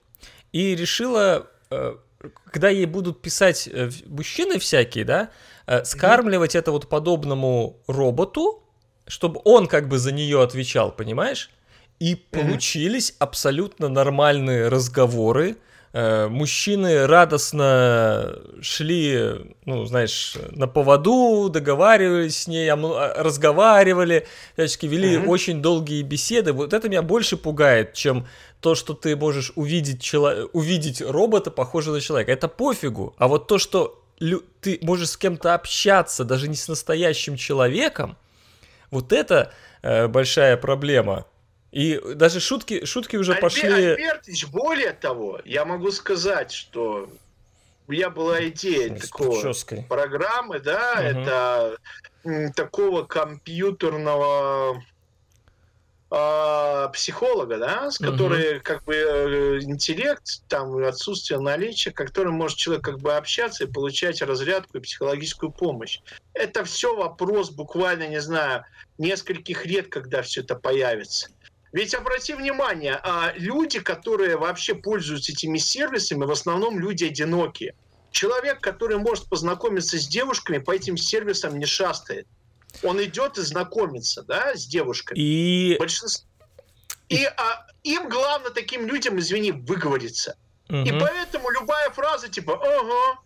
[0.51, 1.95] и решила, э,
[2.51, 5.29] когда ей будут писать э, мужчины всякие, да,
[5.67, 8.63] э, скармливать это вот подобному роботу,
[9.07, 11.49] чтобы он как бы за нее отвечал, понимаешь?
[11.99, 15.57] И получились абсолютно нормальные разговоры.
[15.91, 25.25] Мужчины радостно шли, ну, знаешь, на поводу, договаривались с ней, разговаривали, всячески вели mm-hmm.
[25.25, 26.53] очень долгие беседы.
[26.53, 28.27] Вот это меня больше пугает, чем
[28.61, 30.49] то, что ты можешь увидеть, чело...
[30.53, 32.31] увидеть робота, похожего на человека.
[32.31, 33.15] Это пофигу.
[33.17, 34.43] А вот то, что лю...
[34.61, 38.17] ты можешь с кем-то общаться, даже не с настоящим человеком,
[38.91, 41.25] вот это э, большая проблема.
[41.71, 43.69] И даже шутки, шутки уже Альбер, пошли...
[43.69, 47.09] Альбертович, более того, я могу сказать, что
[47.87, 49.83] у меня была идея с такого прической.
[49.83, 51.01] программы, да, угу.
[51.01, 51.77] это
[52.55, 54.83] такого компьютерного
[56.09, 58.61] психолога, да, с которой угу.
[58.63, 64.21] как бы э, интеллект, там отсутствие наличия, который может человек как бы общаться и получать
[64.23, 65.99] разрядку и психологическую помощь.
[66.33, 68.65] Это все вопрос буквально, не знаю,
[68.97, 71.29] нескольких лет, когда все это появится.
[71.73, 77.75] Ведь обрати внимание, а люди, которые вообще пользуются этими сервисами, в основном люди одинокие.
[78.09, 82.25] Человек, который может познакомиться с девушками, по этим сервисам не шастает.
[82.83, 85.17] Он идет и знакомится, да, с девушками.
[85.17, 85.75] И...
[85.79, 86.25] Большинство...
[87.09, 90.37] И а, им главное таким людям, извини, выговориться.
[90.67, 90.83] Мгм.
[90.83, 93.19] И поэтому любая фраза типа «Ага,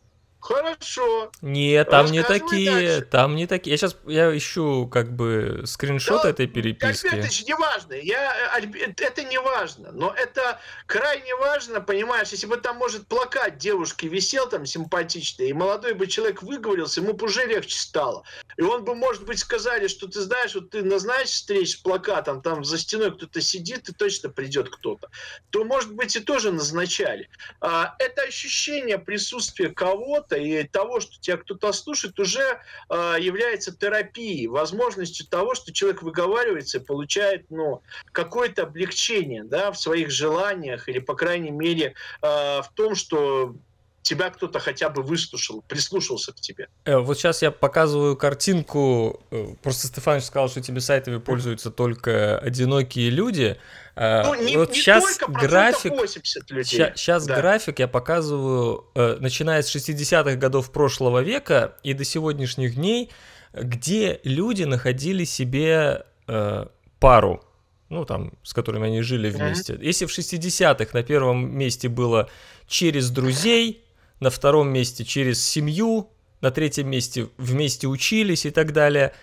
[0.44, 1.32] хорошо».
[1.42, 3.02] Нет, там не такие, дальше.
[3.02, 3.72] там не такие.
[3.72, 7.08] Я сейчас я ищу как бы скриншот Да, этой переписки.
[7.08, 7.94] Альберт, это не важно.
[7.94, 9.92] Я, э, Альб- это не важно.
[9.92, 15.54] Но это крайне важно, понимаешь, если бы там, может, плакат девушки висел там симпатичный, и
[15.54, 18.24] молодой бы человек выговорился, ему бы уже легче стало.
[18.58, 22.42] И он бы, может быть, сказали, что ты знаешь, вот ты назначишь встреч с плакатом,
[22.42, 25.10] там за стеной кто-то сидит, и точно придет кто-то.
[25.50, 27.30] То, может быть, и тоже назначали.
[27.62, 32.60] А, это ощущение присутствия кого-то и того, что тебя кто-то слушает, уже
[32.90, 37.82] а, является терапией, возможностью того, что человек выговаривается и получает ну,
[38.12, 43.56] какое-то облегчение да, в своих желаниях или, по крайней мере, а, в том, что
[44.04, 46.68] тебя кто-то хотя бы выслушал, прислушался к тебе.
[46.86, 49.22] Э, Вот сейчас я показываю картинку.
[49.32, 53.58] э, Просто Стефанович сказал, что этими сайтами пользуются только одинокие люди.
[53.96, 55.82] Э, Ну, не, вот не сейчас только, график.
[55.94, 56.92] процентов 80 людей.
[56.96, 57.36] Сейчас Да.
[57.36, 63.10] график я показываю, э, начиная с 60-х годов прошлого века и до сегодняшних дней,
[63.54, 66.66] где люди находили себе э,
[67.00, 67.44] пару,
[67.90, 69.78] ну там, с которыми они жили вместе.
[69.82, 72.30] Если в 60-х на первом месте было
[72.68, 73.83] через друзей,
[74.24, 76.10] на втором месте через семью,
[76.42, 79.14] на третьем месте вместе учились и так далее,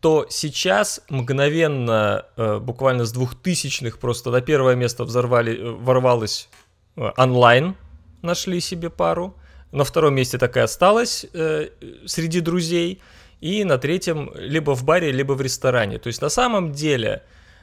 [0.00, 6.48] то сейчас мгновенно, э, буквально с двухтысячных, просто на первое место взорвали, э, ворвалось
[6.96, 7.74] э, онлайн,
[8.22, 9.34] нашли себе пару.
[9.72, 11.68] На втором месте так и осталось э,
[12.06, 13.00] среди друзей.
[13.40, 15.98] И на третьем либо в баре, либо в ресторане.
[15.98, 17.22] То есть на самом деле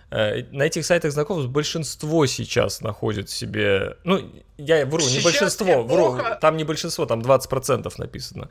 [0.10, 3.98] на этих сайтах знакомств большинство сейчас находит себе...
[4.06, 8.50] Ну, я вру, не Сейчас большинство, вру, эпоха- там не большинство, там 20% написано.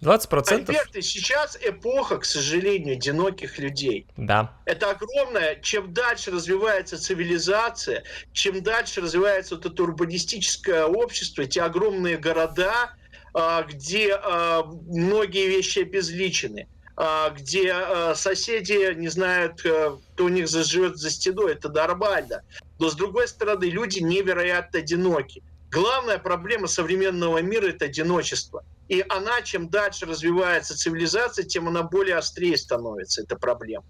[0.00, 0.52] 20%?
[0.52, 4.06] Альберт, сейчас эпоха, к сожалению, одиноких людей.
[4.16, 4.56] Да.
[4.64, 12.16] Это огромное, чем дальше развивается цивилизация, чем дальше развивается вот это урбанистическое общество, эти огромные
[12.16, 12.94] города,
[13.34, 20.48] а, где а, многие вещи обезличены, где а, соседи не знают, э, кто у них
[20.48, 22.42] живет за стеной, это нормально.
[22.78, 25.42] Но с другой стороны, люди невероятно одиноки.
[25.72, 28.64] Главная проблема современного мира– это одиночество.
[28.88, 33.84] И она, чем дальше развивается цивилизация, тем она более острее становится, эта проблема.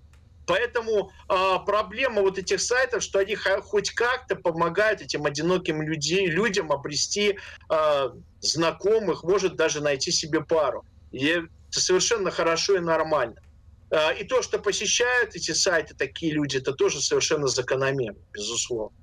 [0.46, 6.72] Поэтому а, проблема вот этих сайтов, что они хоть как-то помогают этим одиноким люди, людям
[6.72, 7.38] обрести
[7.68, 10.84] а, знакомых, может даже найти себе пару.
[11.12, 11.42] И
[11.80, 13.40] совершенно хорошо и нормально.
[13.90, 18.96] А, и то, что посещают эти сайты такие люди, это тоже совершенно закономерно, безусловно.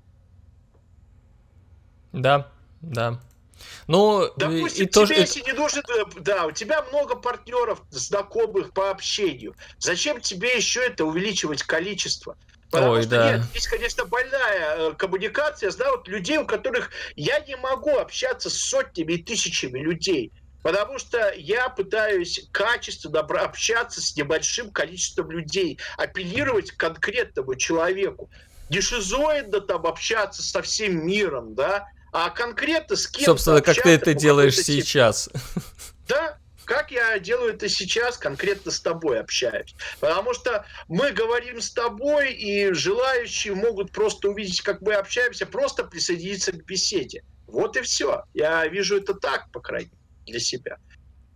[2.12, 2.50] Да,
[2.80, 3.20] да.
[3.86, 5.14] Ну, Допустим, и тоже...
[5.14, 9.54] тебе, если не нужен, э, да, у тебя много партнеров, знакомых по общению.
[9.78, 12.36] Зачем тебе еще это увеличивать количество?
[12.70, 13.36] Потому Ой, что да.
[13.36, 18.48] нет, есть, конечно, больная э, коммуникация, да, вот людей, у которых я не могу общаться
[18.48, 20.32] с сотнями и тысячами людей.
[20.62, 28.30] Потому что я пытаюсь качественно общаться с небольшим количеством людей, апеллировать к конкретному человеку.
[28.70, 33.90] Не шизоидно там общаться со всем миром, да, а конкретно с кем Собственно, как ты
[33.90, 35.30] это делаешь сейчас.
[36.08, 39.74] да, как я делаю это сейчас, конкретно с тобой общаюсь.
[40.00, 45.84] Потому что мы говорим с тобой, и желающие могут просто увидеть, как мы общаемся, просто
[45.84, 47.24] присоединиться к беседе.
[47.46, 48.24] Вот и все.
[48.32, 50.78] Я вижу это так, по крайней мере, для себя.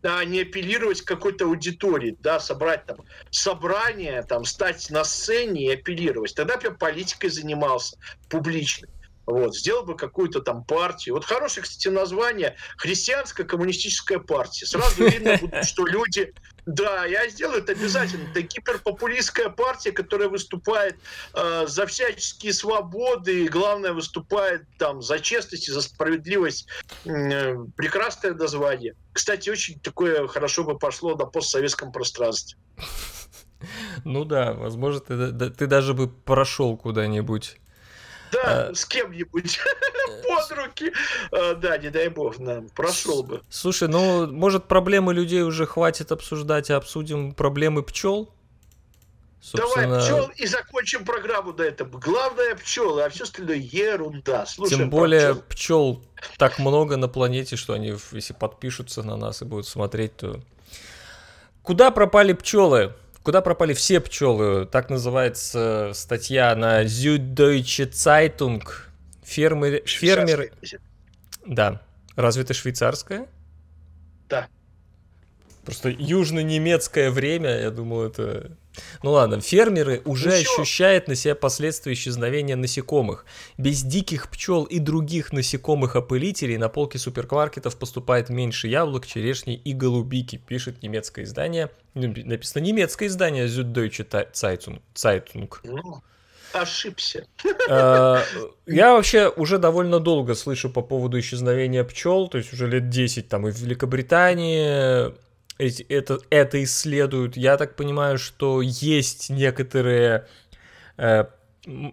[0.02, 2.98] А не апеллировать к какой-то аудитории, да, собрать там
[3.30, 6.34] собрание, там, стать на сцене и апеллировать.
[6.34, 7.96] Тогда бы я политикой занимался
[8.28, 8.88] публично.
[9.26, 11.16] Вот, сделал бы какую-то там партию.
[11.16, 14.66] Вот хорошее, кстати, название христианская коммунистическая партия.
[14.66, 16.32] Сразу видно, что люди...
[16.66, 18.28] Да, я сделаю это обязательно.
[18.30, 20.96] Это гиперпопулистская партия, которая выступает
[21.32, 26.66] э, за всяческие свободы и, главное, выступает там за честность и за справедливость.
[27.04, 28.96] Э, Прекрасное название.
[29.12, 32.58] Кстати, очень такое хорошо бы пошло на постсоветском пространстве.
[34.04, 37.58] Ну да, возможно, ты, ты даже бы прошел куда-нибудь.
[38.42, 39.58] Да, А, с кем-нибудь
[40.28, 40.92] под руки.
[41.32, 43.42] Э, Да, не дай бог, да, прошел бы.
[43.48, 48.30] Слушай, ну, может, проблемы людей уже хватит обсуждать, а обсудим проблемы пчел?
[49.52, 51.98] Давай пчел и закончим программу до этого.
[51.98, 54.44] Главное пчелы, а все остальное ерунда.
[54.44, 55.44] Слушаем Тем более пчел.
[55.48, 56.02] пчел
[56.36, 60.40] так много на планете, что они, если подпишутся на нас и будут смотреть, то...
[61.62, 62.94] Куда пропали пчелы?
[63.26, 64.66] Куда пропали все пчелы?
[64.66, 68.62] Так называется статья на Süddeutsche Zeitung.
[69.24, 69.82] Фермер...
[69.84, 70.52] Фермер...
[71.44, 71.82] Да.
[72.14, 73.26] Разве это швейцарская?
[74.28, 74.46] Да.
[75.66, 78.56] Просто южно-немецкое время, я думаю, это...
[79.02, 80.62] Ну ладно, фермеры уже всё.
[80.62, 83.26] ощущают на себя последствия исчезновения насекомых.
[83.58, 90.36] Без диких пчел и других насекомых-опылителей на полки супермаркетов поступает меньше яблок, черешни и голубики,
[90.36, 91.70] пишет немецкое издание.
[91.94, 94.06] Ну, Написано немецкое издание Süddeutsche.
[94.94, 95.50] Zeitung.
[95.64, 96.02] Ну,
[96.52, 97.26] ошибся.
[97.68, 98.18] Э,
[98.66, 103.28] Я вообще уже довольно долго слышу по поводу исчезновения пчел, то есть уже лет 10
[103.28, 105.12] там и в Великобритании
[105.58, 107.36] эти- это, это исследуют.
[107.36, 110.26] Я так понимаю, что есть некоторые
[110.98, 111.24] э,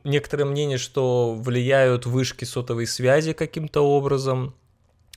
[0.04, 4.56] некоторое мнение, что влияют вышки сотовой связи каким-то образом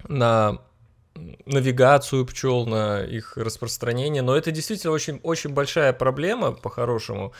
[0.08, 0.62] на
[1.46, 4.22] навигацию пчел, на их распространение.
[4.22, 7.32] Но это действительно очень, очень большая проблема, по-хорошему,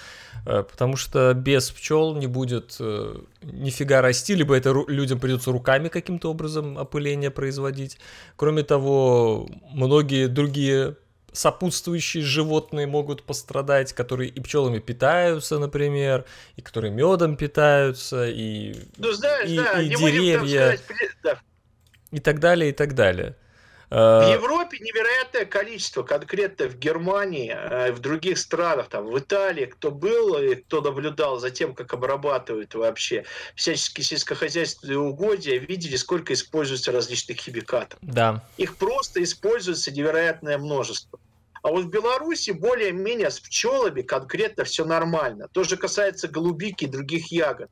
[0.47, 5.89] э, потому что без пчел не будет э, нифига расти, либо это людям придется руками
[5.89, 7.99] каким-то образом опыление производить.
[8.37, 10.97] Кроме того, многие другие
[11.37, 16.25] сопутствующие животные могут пострадать, которые и пчелами питаются, например,
[16.57, 21.39] и которые медом питаются, и, Ну, знаешь, и, да, и деревья, сказать, да,
[22.11, 23.37] и так далее, и так далее.
[23.89, 29.67] В Э, Европе невероятное количество, конкретно в Германии, э, в других странах, там, в Италии,
[29.67, 33.25] кто был и кто наблюдал за тем, как обрабатывают вообще
[33.55, 37.99] всяческие сельскохозяйственные угодья, видели, сколько используется различных химикатов.
[38.03, 41.21] Да, Их просто используется невероятное множество.
[41.63, 45.49] А вот в Беларуси более-менее с пчелами конкретно все нормально.
[45.53, 47.71] То же касается голубики и других ягод.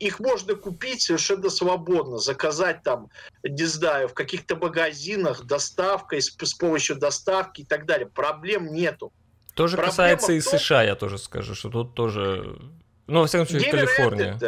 [0.00, 3.10] Их можно купить совершенно свободно, заказать там,
[3.44, 8.06] не знаю, в каких-то магазинах, доставкой, с, с помощью доставки и так далее.
[8.06, 9.12] Проблем нету.
[9.54, 12.58] тоже Проблема касается и том- США, я тоже скажу, что тут тоже...
[13.06, 14.40] Ну, во всяком случае, Калифорния.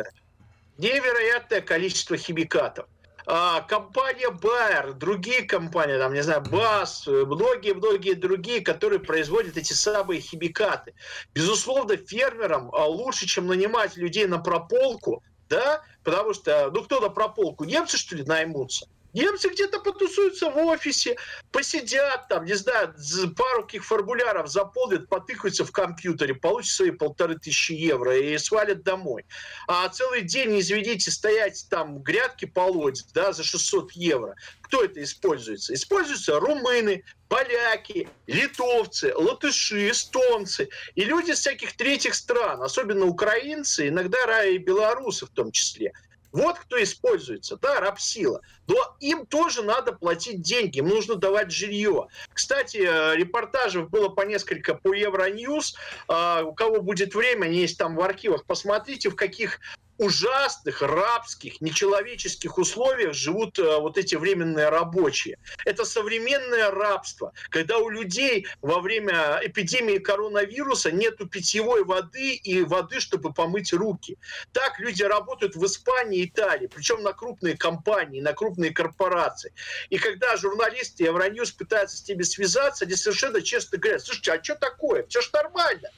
[0.78, 2.86] Невероятное количество химикатов.
[3.26, 10.20] А, компания Bayer, другие компании, там, не знаю, БАС, многие-многие другие, которые производят эти самые
[10.20, 10.94] химикаты.
[11.34, 15.22] Безусловно, фермерам а, лучше, чем нанимать людей на прополку,
[15.53, 17.64] да, потому что, ну, кто на прополку?
[17.64, 18.88] Немцы, что ли, наймутся?
[19.12, 21.16] Немцы где-то потусуются в офисе,
[21.50, 22.94] посидят там, не знаю,
[23.36, 29.26] пару каких формуляров заполнят, потыкаются в компьютере, получат свои полторы тысячи евро и свалят домой.
[29.68, 34.34] А целый день, извините, стоять там, грядки полоть, да, за 600 евро.
[34.62, 35.74] Кто это используется?
[35.74, 44.44] Используются румыны, поляки, литовцы, латыши, эстонцы и люди из всяких третьих стран, особенно украинцы, иногда
[44.44, 45.92] и белорусы в том числе.
[46.33, 48.41] Вот кто используется, да, рабсила.
[48.66, 52.09] Но им тоже надо платить деньги, им нужно давать жилье.
[52.33, 55.76] Кстати, э, репортажев было по несколько по Евроньюз.
[56.09, 59.61] А, У кого будет время, они есть там в архивах, посмотрите, в каких
[59.99, 65.38] ужасных, рабских, нечеловеческих условиях живут э, вот эти временные рабочие.
[65.64, 73.01] Это современное рабство, когда у людей во время эпидемии коронавируса нету питьевой воды и воды,
[73.01, 74.18] чтобы помыть руки.
[74.53, 79.53] Так люди работают в Испании и Италии, причем на крупные компании, на крупные корпорации.
[79.90, 84.55] И когда журналисты Евроньюз пытаются с ними связаться, они совершенно честно говорят, слушайте, а что
[84.55, 85.07] такое?
[85.07, 85.90] Все ж нормально.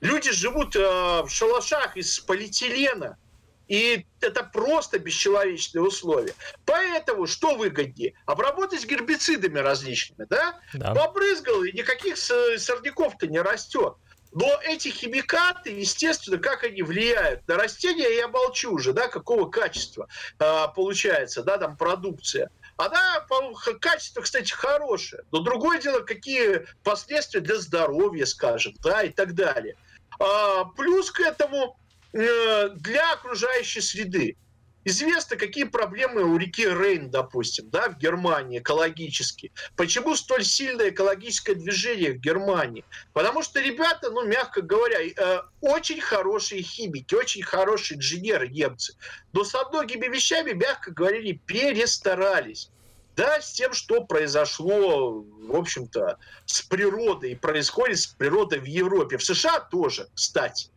[0.00, 3.18] Люди живут э, в шалашах из полиэтилена,
[3.70, 6.34] и это просто бесчеловечные условия.
[6.66, 8.14] Поэтому что выгоднее?
[8.26, 10.60] Обработать гербицидами различными, да?
[10.74, 10.92] Да.
[10.92, 13.94] Побрызгал, и никаких сорняков-то не растет.
[14.32, 20.08] Но эти химикаты, естественно, как они влияют на растения, я молчу уже, да, какого качества
[20.40, 22.50] а, получается, да, там продукция.
[22.76, 25.22] Она, по качество, кстати, хорошее.
[25.30, 29.76] Но другое дело, какие последствия для здоровья, скажем, да, и так далее.
[30.18, 31.79] А, плюс к этому э,
[32.12, 34.36] для окружающей среды.
[34.82, 39.52] Известно, какие проблемы у реки Рейн, допустим, да, в Германии экологически.
[39.76, 42.84] Почему столь сильное экологическое движение в Германии?
[43.12, 48.94] Потому что ребята, ну, мягко говоря, э, очень хорошие химики, очень хорошие инженеры немцы.
[49.34, 52.70] Но со многими вещами, мягко говоря, перестарались.
[53.16, 59.18] Да, с тем, что произошло, в общем-то, с природой, происходит с природой в Европе.
[59.18, 60.70] В США тоже, кстати.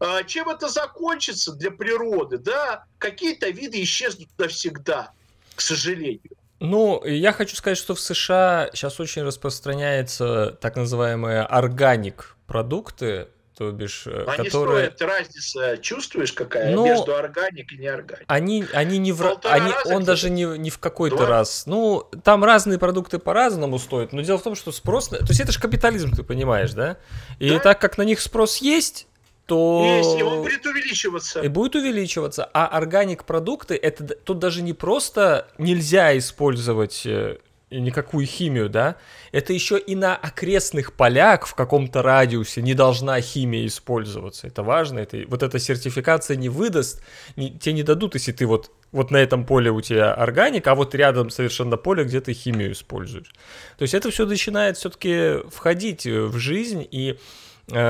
[0.00, 2.38] А Чем это закончится для природы?
[2.38, 5.10] Да, какие-то виды исчезнут навсегда,
[5.54, 6.20] к сожалению.
[6.58, 13.70] Ну, я хочу сказать, что в США сейчас очень распространяется так называемые органик продукты, то
[13.72, 14.90] бишь, э, Они которые...
[14.90, 18.24] стоят разница, чувствуешь, какая Ну, между органик и неорганик?
[18.26, 19.22] Они, они не в...
[19.22, 21.26] Полтора Они, раза он даже не, не в какой-то Два?
[21.26, 21.64] раз.
[21.66, 25.08] Ну, там разные продукты по-разному стоят, но дело в том, что спрос...
[25.08, 26.98] То есть это же капитализм, ты понимаешь, да?
[27.38, 27.58] И Да.
[27.60, 29.06] так как на них спрос есть,
[29.46, 29.84] то...
[29.98, 31.40] Есть, и он будет увеличиваться.
[31.40, 32.44] И будет увеличиваться.
[32.52, 37.38] А органик продукты, это тут даже не просто нельзя использовать э,
[37.70, 38.96] никакую химию, да,
[39.32, 44.46] это еще и на окрестных полях в каком-то радиусе не должна химия использоваться.
[44.46, 45.00] Это важно.
[45.00, 47.02] Это, вот эта сертификация не выдаст,
[47.36, 50.74] не, тебе не дадут, если ты вот, вот на этом поле у тебя органик, а
[50.74, 53.32] вот рядом совершенно поле, где ты химию используешь.
[53.78, 57.16] То есть это все начинает все-таки входить в жизнь и э,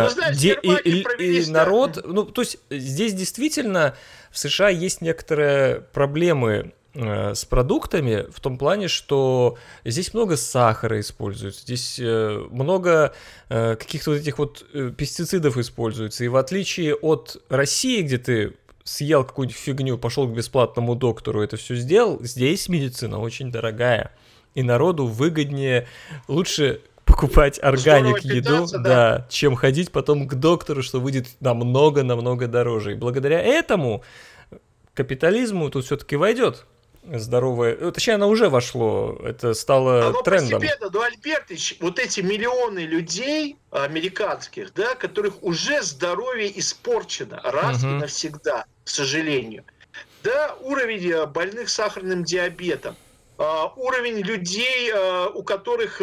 [0.05, 3.95] Ну, знаешь, де- и, и- и народ, ну, то есть здесь действительно
[4.31, 10.99] в США есть некоторые проблемы э, с продуктами в том плане, что здесь много сахара
[10.99, 13.13] используется, здесь э, много
[13.51, 18.55] э, каких-то вот этих вот э, пестицидов используется, и в отличие от России, где ты
[18.83, 24.13] съел какую-нибудь фигню, пошел к бесплатному доктору, это все сделал, здесь медицина очень дорогая,
[24.55, 25.87] и народу выгоднее,
[26.29, 26.81] лучше
[27.17, 29.27] покупать органик Здорово еду, да, да.
[29.31, 32.93] чем ходить потом к доктору, что выйдет намного-намного дороже.
[32.93, 34.05] И благодаря этому
[34.95, 36.67] капитализму тут все-таки войдет
[37.11, 40.61] здоровое, э, точнее, оно уже вошло, это стало Оно трендом.
[40.61, 47.87] постепенно, ну, Альбертович, вот эти миллионы людей американских, да, которых уже здоровье испорчено раз и
[47.87, 47.99] Мгм.
[47.99, 49.65] навсегда, к сожалению.
[50.25, 52.97] Да, уровень э, больных сахарным диабетом,
[53.39, 56.01] а, уровень людей, э, у которых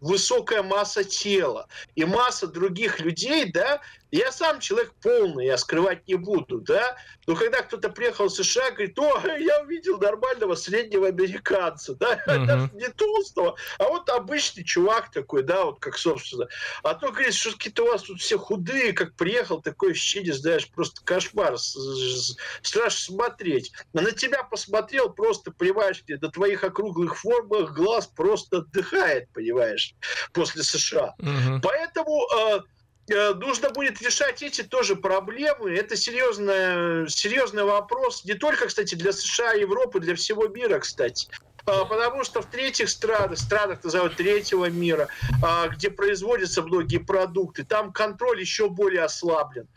[0.00, 3.80] высокая масса тела и масса других людей, да,
[4.10, 6.96] я сам человек полный, я скрывать не буду, да,
[7.26, 12.46] но когда кто-то приехал в США, говорит, о, я увидел нормального среднего американца, да, Мгм.
[12.46, 16.46] даже не толстого, а вот обычный чувак такой, да, вот как, собственно.
[16.82, 20.68] А то, говорит, что какие-то у вас тут все худые, как приехал, такое ощущение, знаешь,
[20.70, 23.72] просто кошмар, страшно смотреть.
[23.94, 29.94] А на тебя посмотрел, просто, понимаешь, до твоих округлых формах глаз просто отдыхает, понимаешь,
[30.32, 31.14] после США.
[31.18, 31.60] Мгм.
[31.60, 32.60] Поэтому э,
[33.08, 35.72] нужно будет решать эти тоже проблемы.
[35.72, 38.24] Это серьезный, серьезный вопрос.
[38.24, 41.28] Не только, кстати, для США и Европы, для всего мира, кстати.
[41.66, 45.08] А, Потому что в третьих странах, странах назовут третьего мира,
[45.42, 49.68] а, где производятся многие продукты, там контроль еще более ослаблен.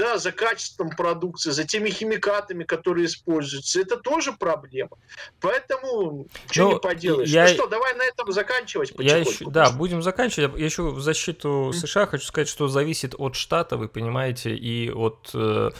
[0.00, 3.80] Да, за качеством продукции, за теми химикатами, которые используются.
[3.80, 4.96] Это тоже проблема.
[5.40, 7.28] Поэтому что Ну, не поделаешь.
[7.28, 10.58] я- Ну что, давай на этом заканчивать Я еще, да, будем заканчивать.
[10.58, 15.30] Я еще в защиту США хочу сказать, что зависит от штата, вы понимаете, и от
[15.34, 15.70] э,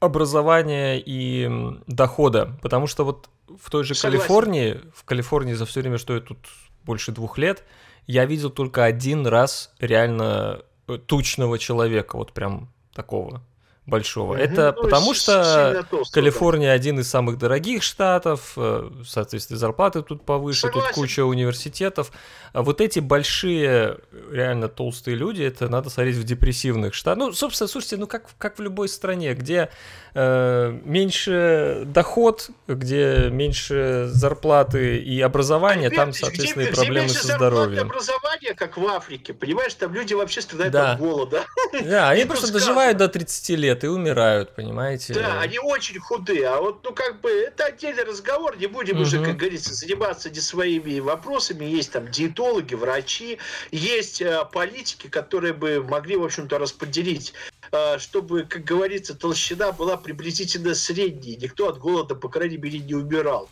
[0.00, 1.48] образования и
[1.86, 2.58] дохода.
[2.60, 4.18] Потому что вот в той же Согласен.
[4.18, 6.38] Калифорнии, в Калифорнии за все время, что я тут
[6.84, 7.62] больше двух лет,
[8.06, 13.42] я видел только один раз реально э, тучного человека, вот прям такого
[13.86, 14.34] большого.
[14.34, 14.42] Мгм.
[14.42, 16.10] Это Ну, потому что сильно толстого, да.
[16.12, 20.94] Калифорния один из самых дорогих штатов, э, соответственно, зарплаты тут повыше, тут Согласен.
[20.94, 22.12] куча университетов.
[22.52, 23.98] А вот эти большие,
[24.30, 27.18] реально толстые люди, это надо смотреть в депрессивных штатах.
[27.18, 29.68] Ну, собственно, слушайте, ну как, как в любой стране, где
[30.14, 37.82] э, меньше доход, где меньше зарплаты и образования, там, соответственно, где- и проблемы со здоровьем.
[37.86, 40.92] образования, как в Африке, понимаешь, там люди вообще страдают Да.
[40.92, 41.44] от голода.
[41.84, 45.14] Да, они просто тут доживают до 30 лет и умирают, понимаете?
[45.14, 49.18] Да, они очень худые, а вот, ну, как бы, это отдельный разговор, не будем уже,
[49.18, 49.26] Мгм.
[49.26, 53.38] как говорится, заниматься не своими вопросами, есть там диетологи, врачи,
[53.70, 57.32] есть э, политики, которые бы могли, в общем-то, распределить,
[57.72, 62.94] э, чтобы, как говорится, толщина была приблизительно средней, никто от голода, по крайней мере, не
[62.94, 63.48] умирал.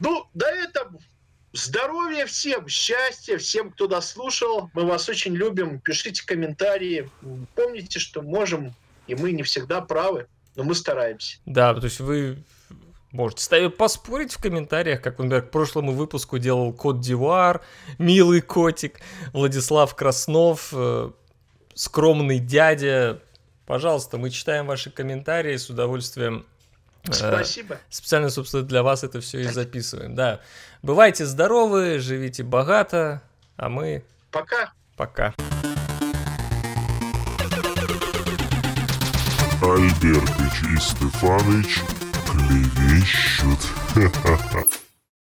[0.00, 0.98] Ну, на этом
[1.52, 4.70] здоровья всем, счастья всем, кто нас слушал.
[4.74, 5.80] Мы вас очень любим.
[5.80, 7.10] Пишите комментарии.
[7.54, 8.74] Помните, что можем,
[9.08, 11.38] и мы не всегда правы, но мы стараемся.
[11.46, 12.44] Да, то есть вы
[13.10, 17.62] можете ставить, поспорить в комментариях, как, например, к прошлому выпуску делал Кот Дивуар,
[17.98, 19.00] милый котик,
[19.32, 21.10] Владислав Краснов, э,
[21.74, 23.20] скромный дядя.
[23.66, 26.46] Пожалуйста, мы читаем ваши комментарии с удовольствием.
[27.06, 27.78] э, Спасибо.
[27.88, 30.14] Специально, собственно, для вас это все и записываем.
[30.14, 30.40] Да.
[30.82, 33.22] Бывайте здоровы, живите богато,
[33.56, 34.72] а мы Пока.
[34.96, 35.34] пока.
[39.60, 41.82] Альбертыч и Стефаныч
[42.26, 43.58] клевещут.
[43.94, 44.64] Ха-ха-ха.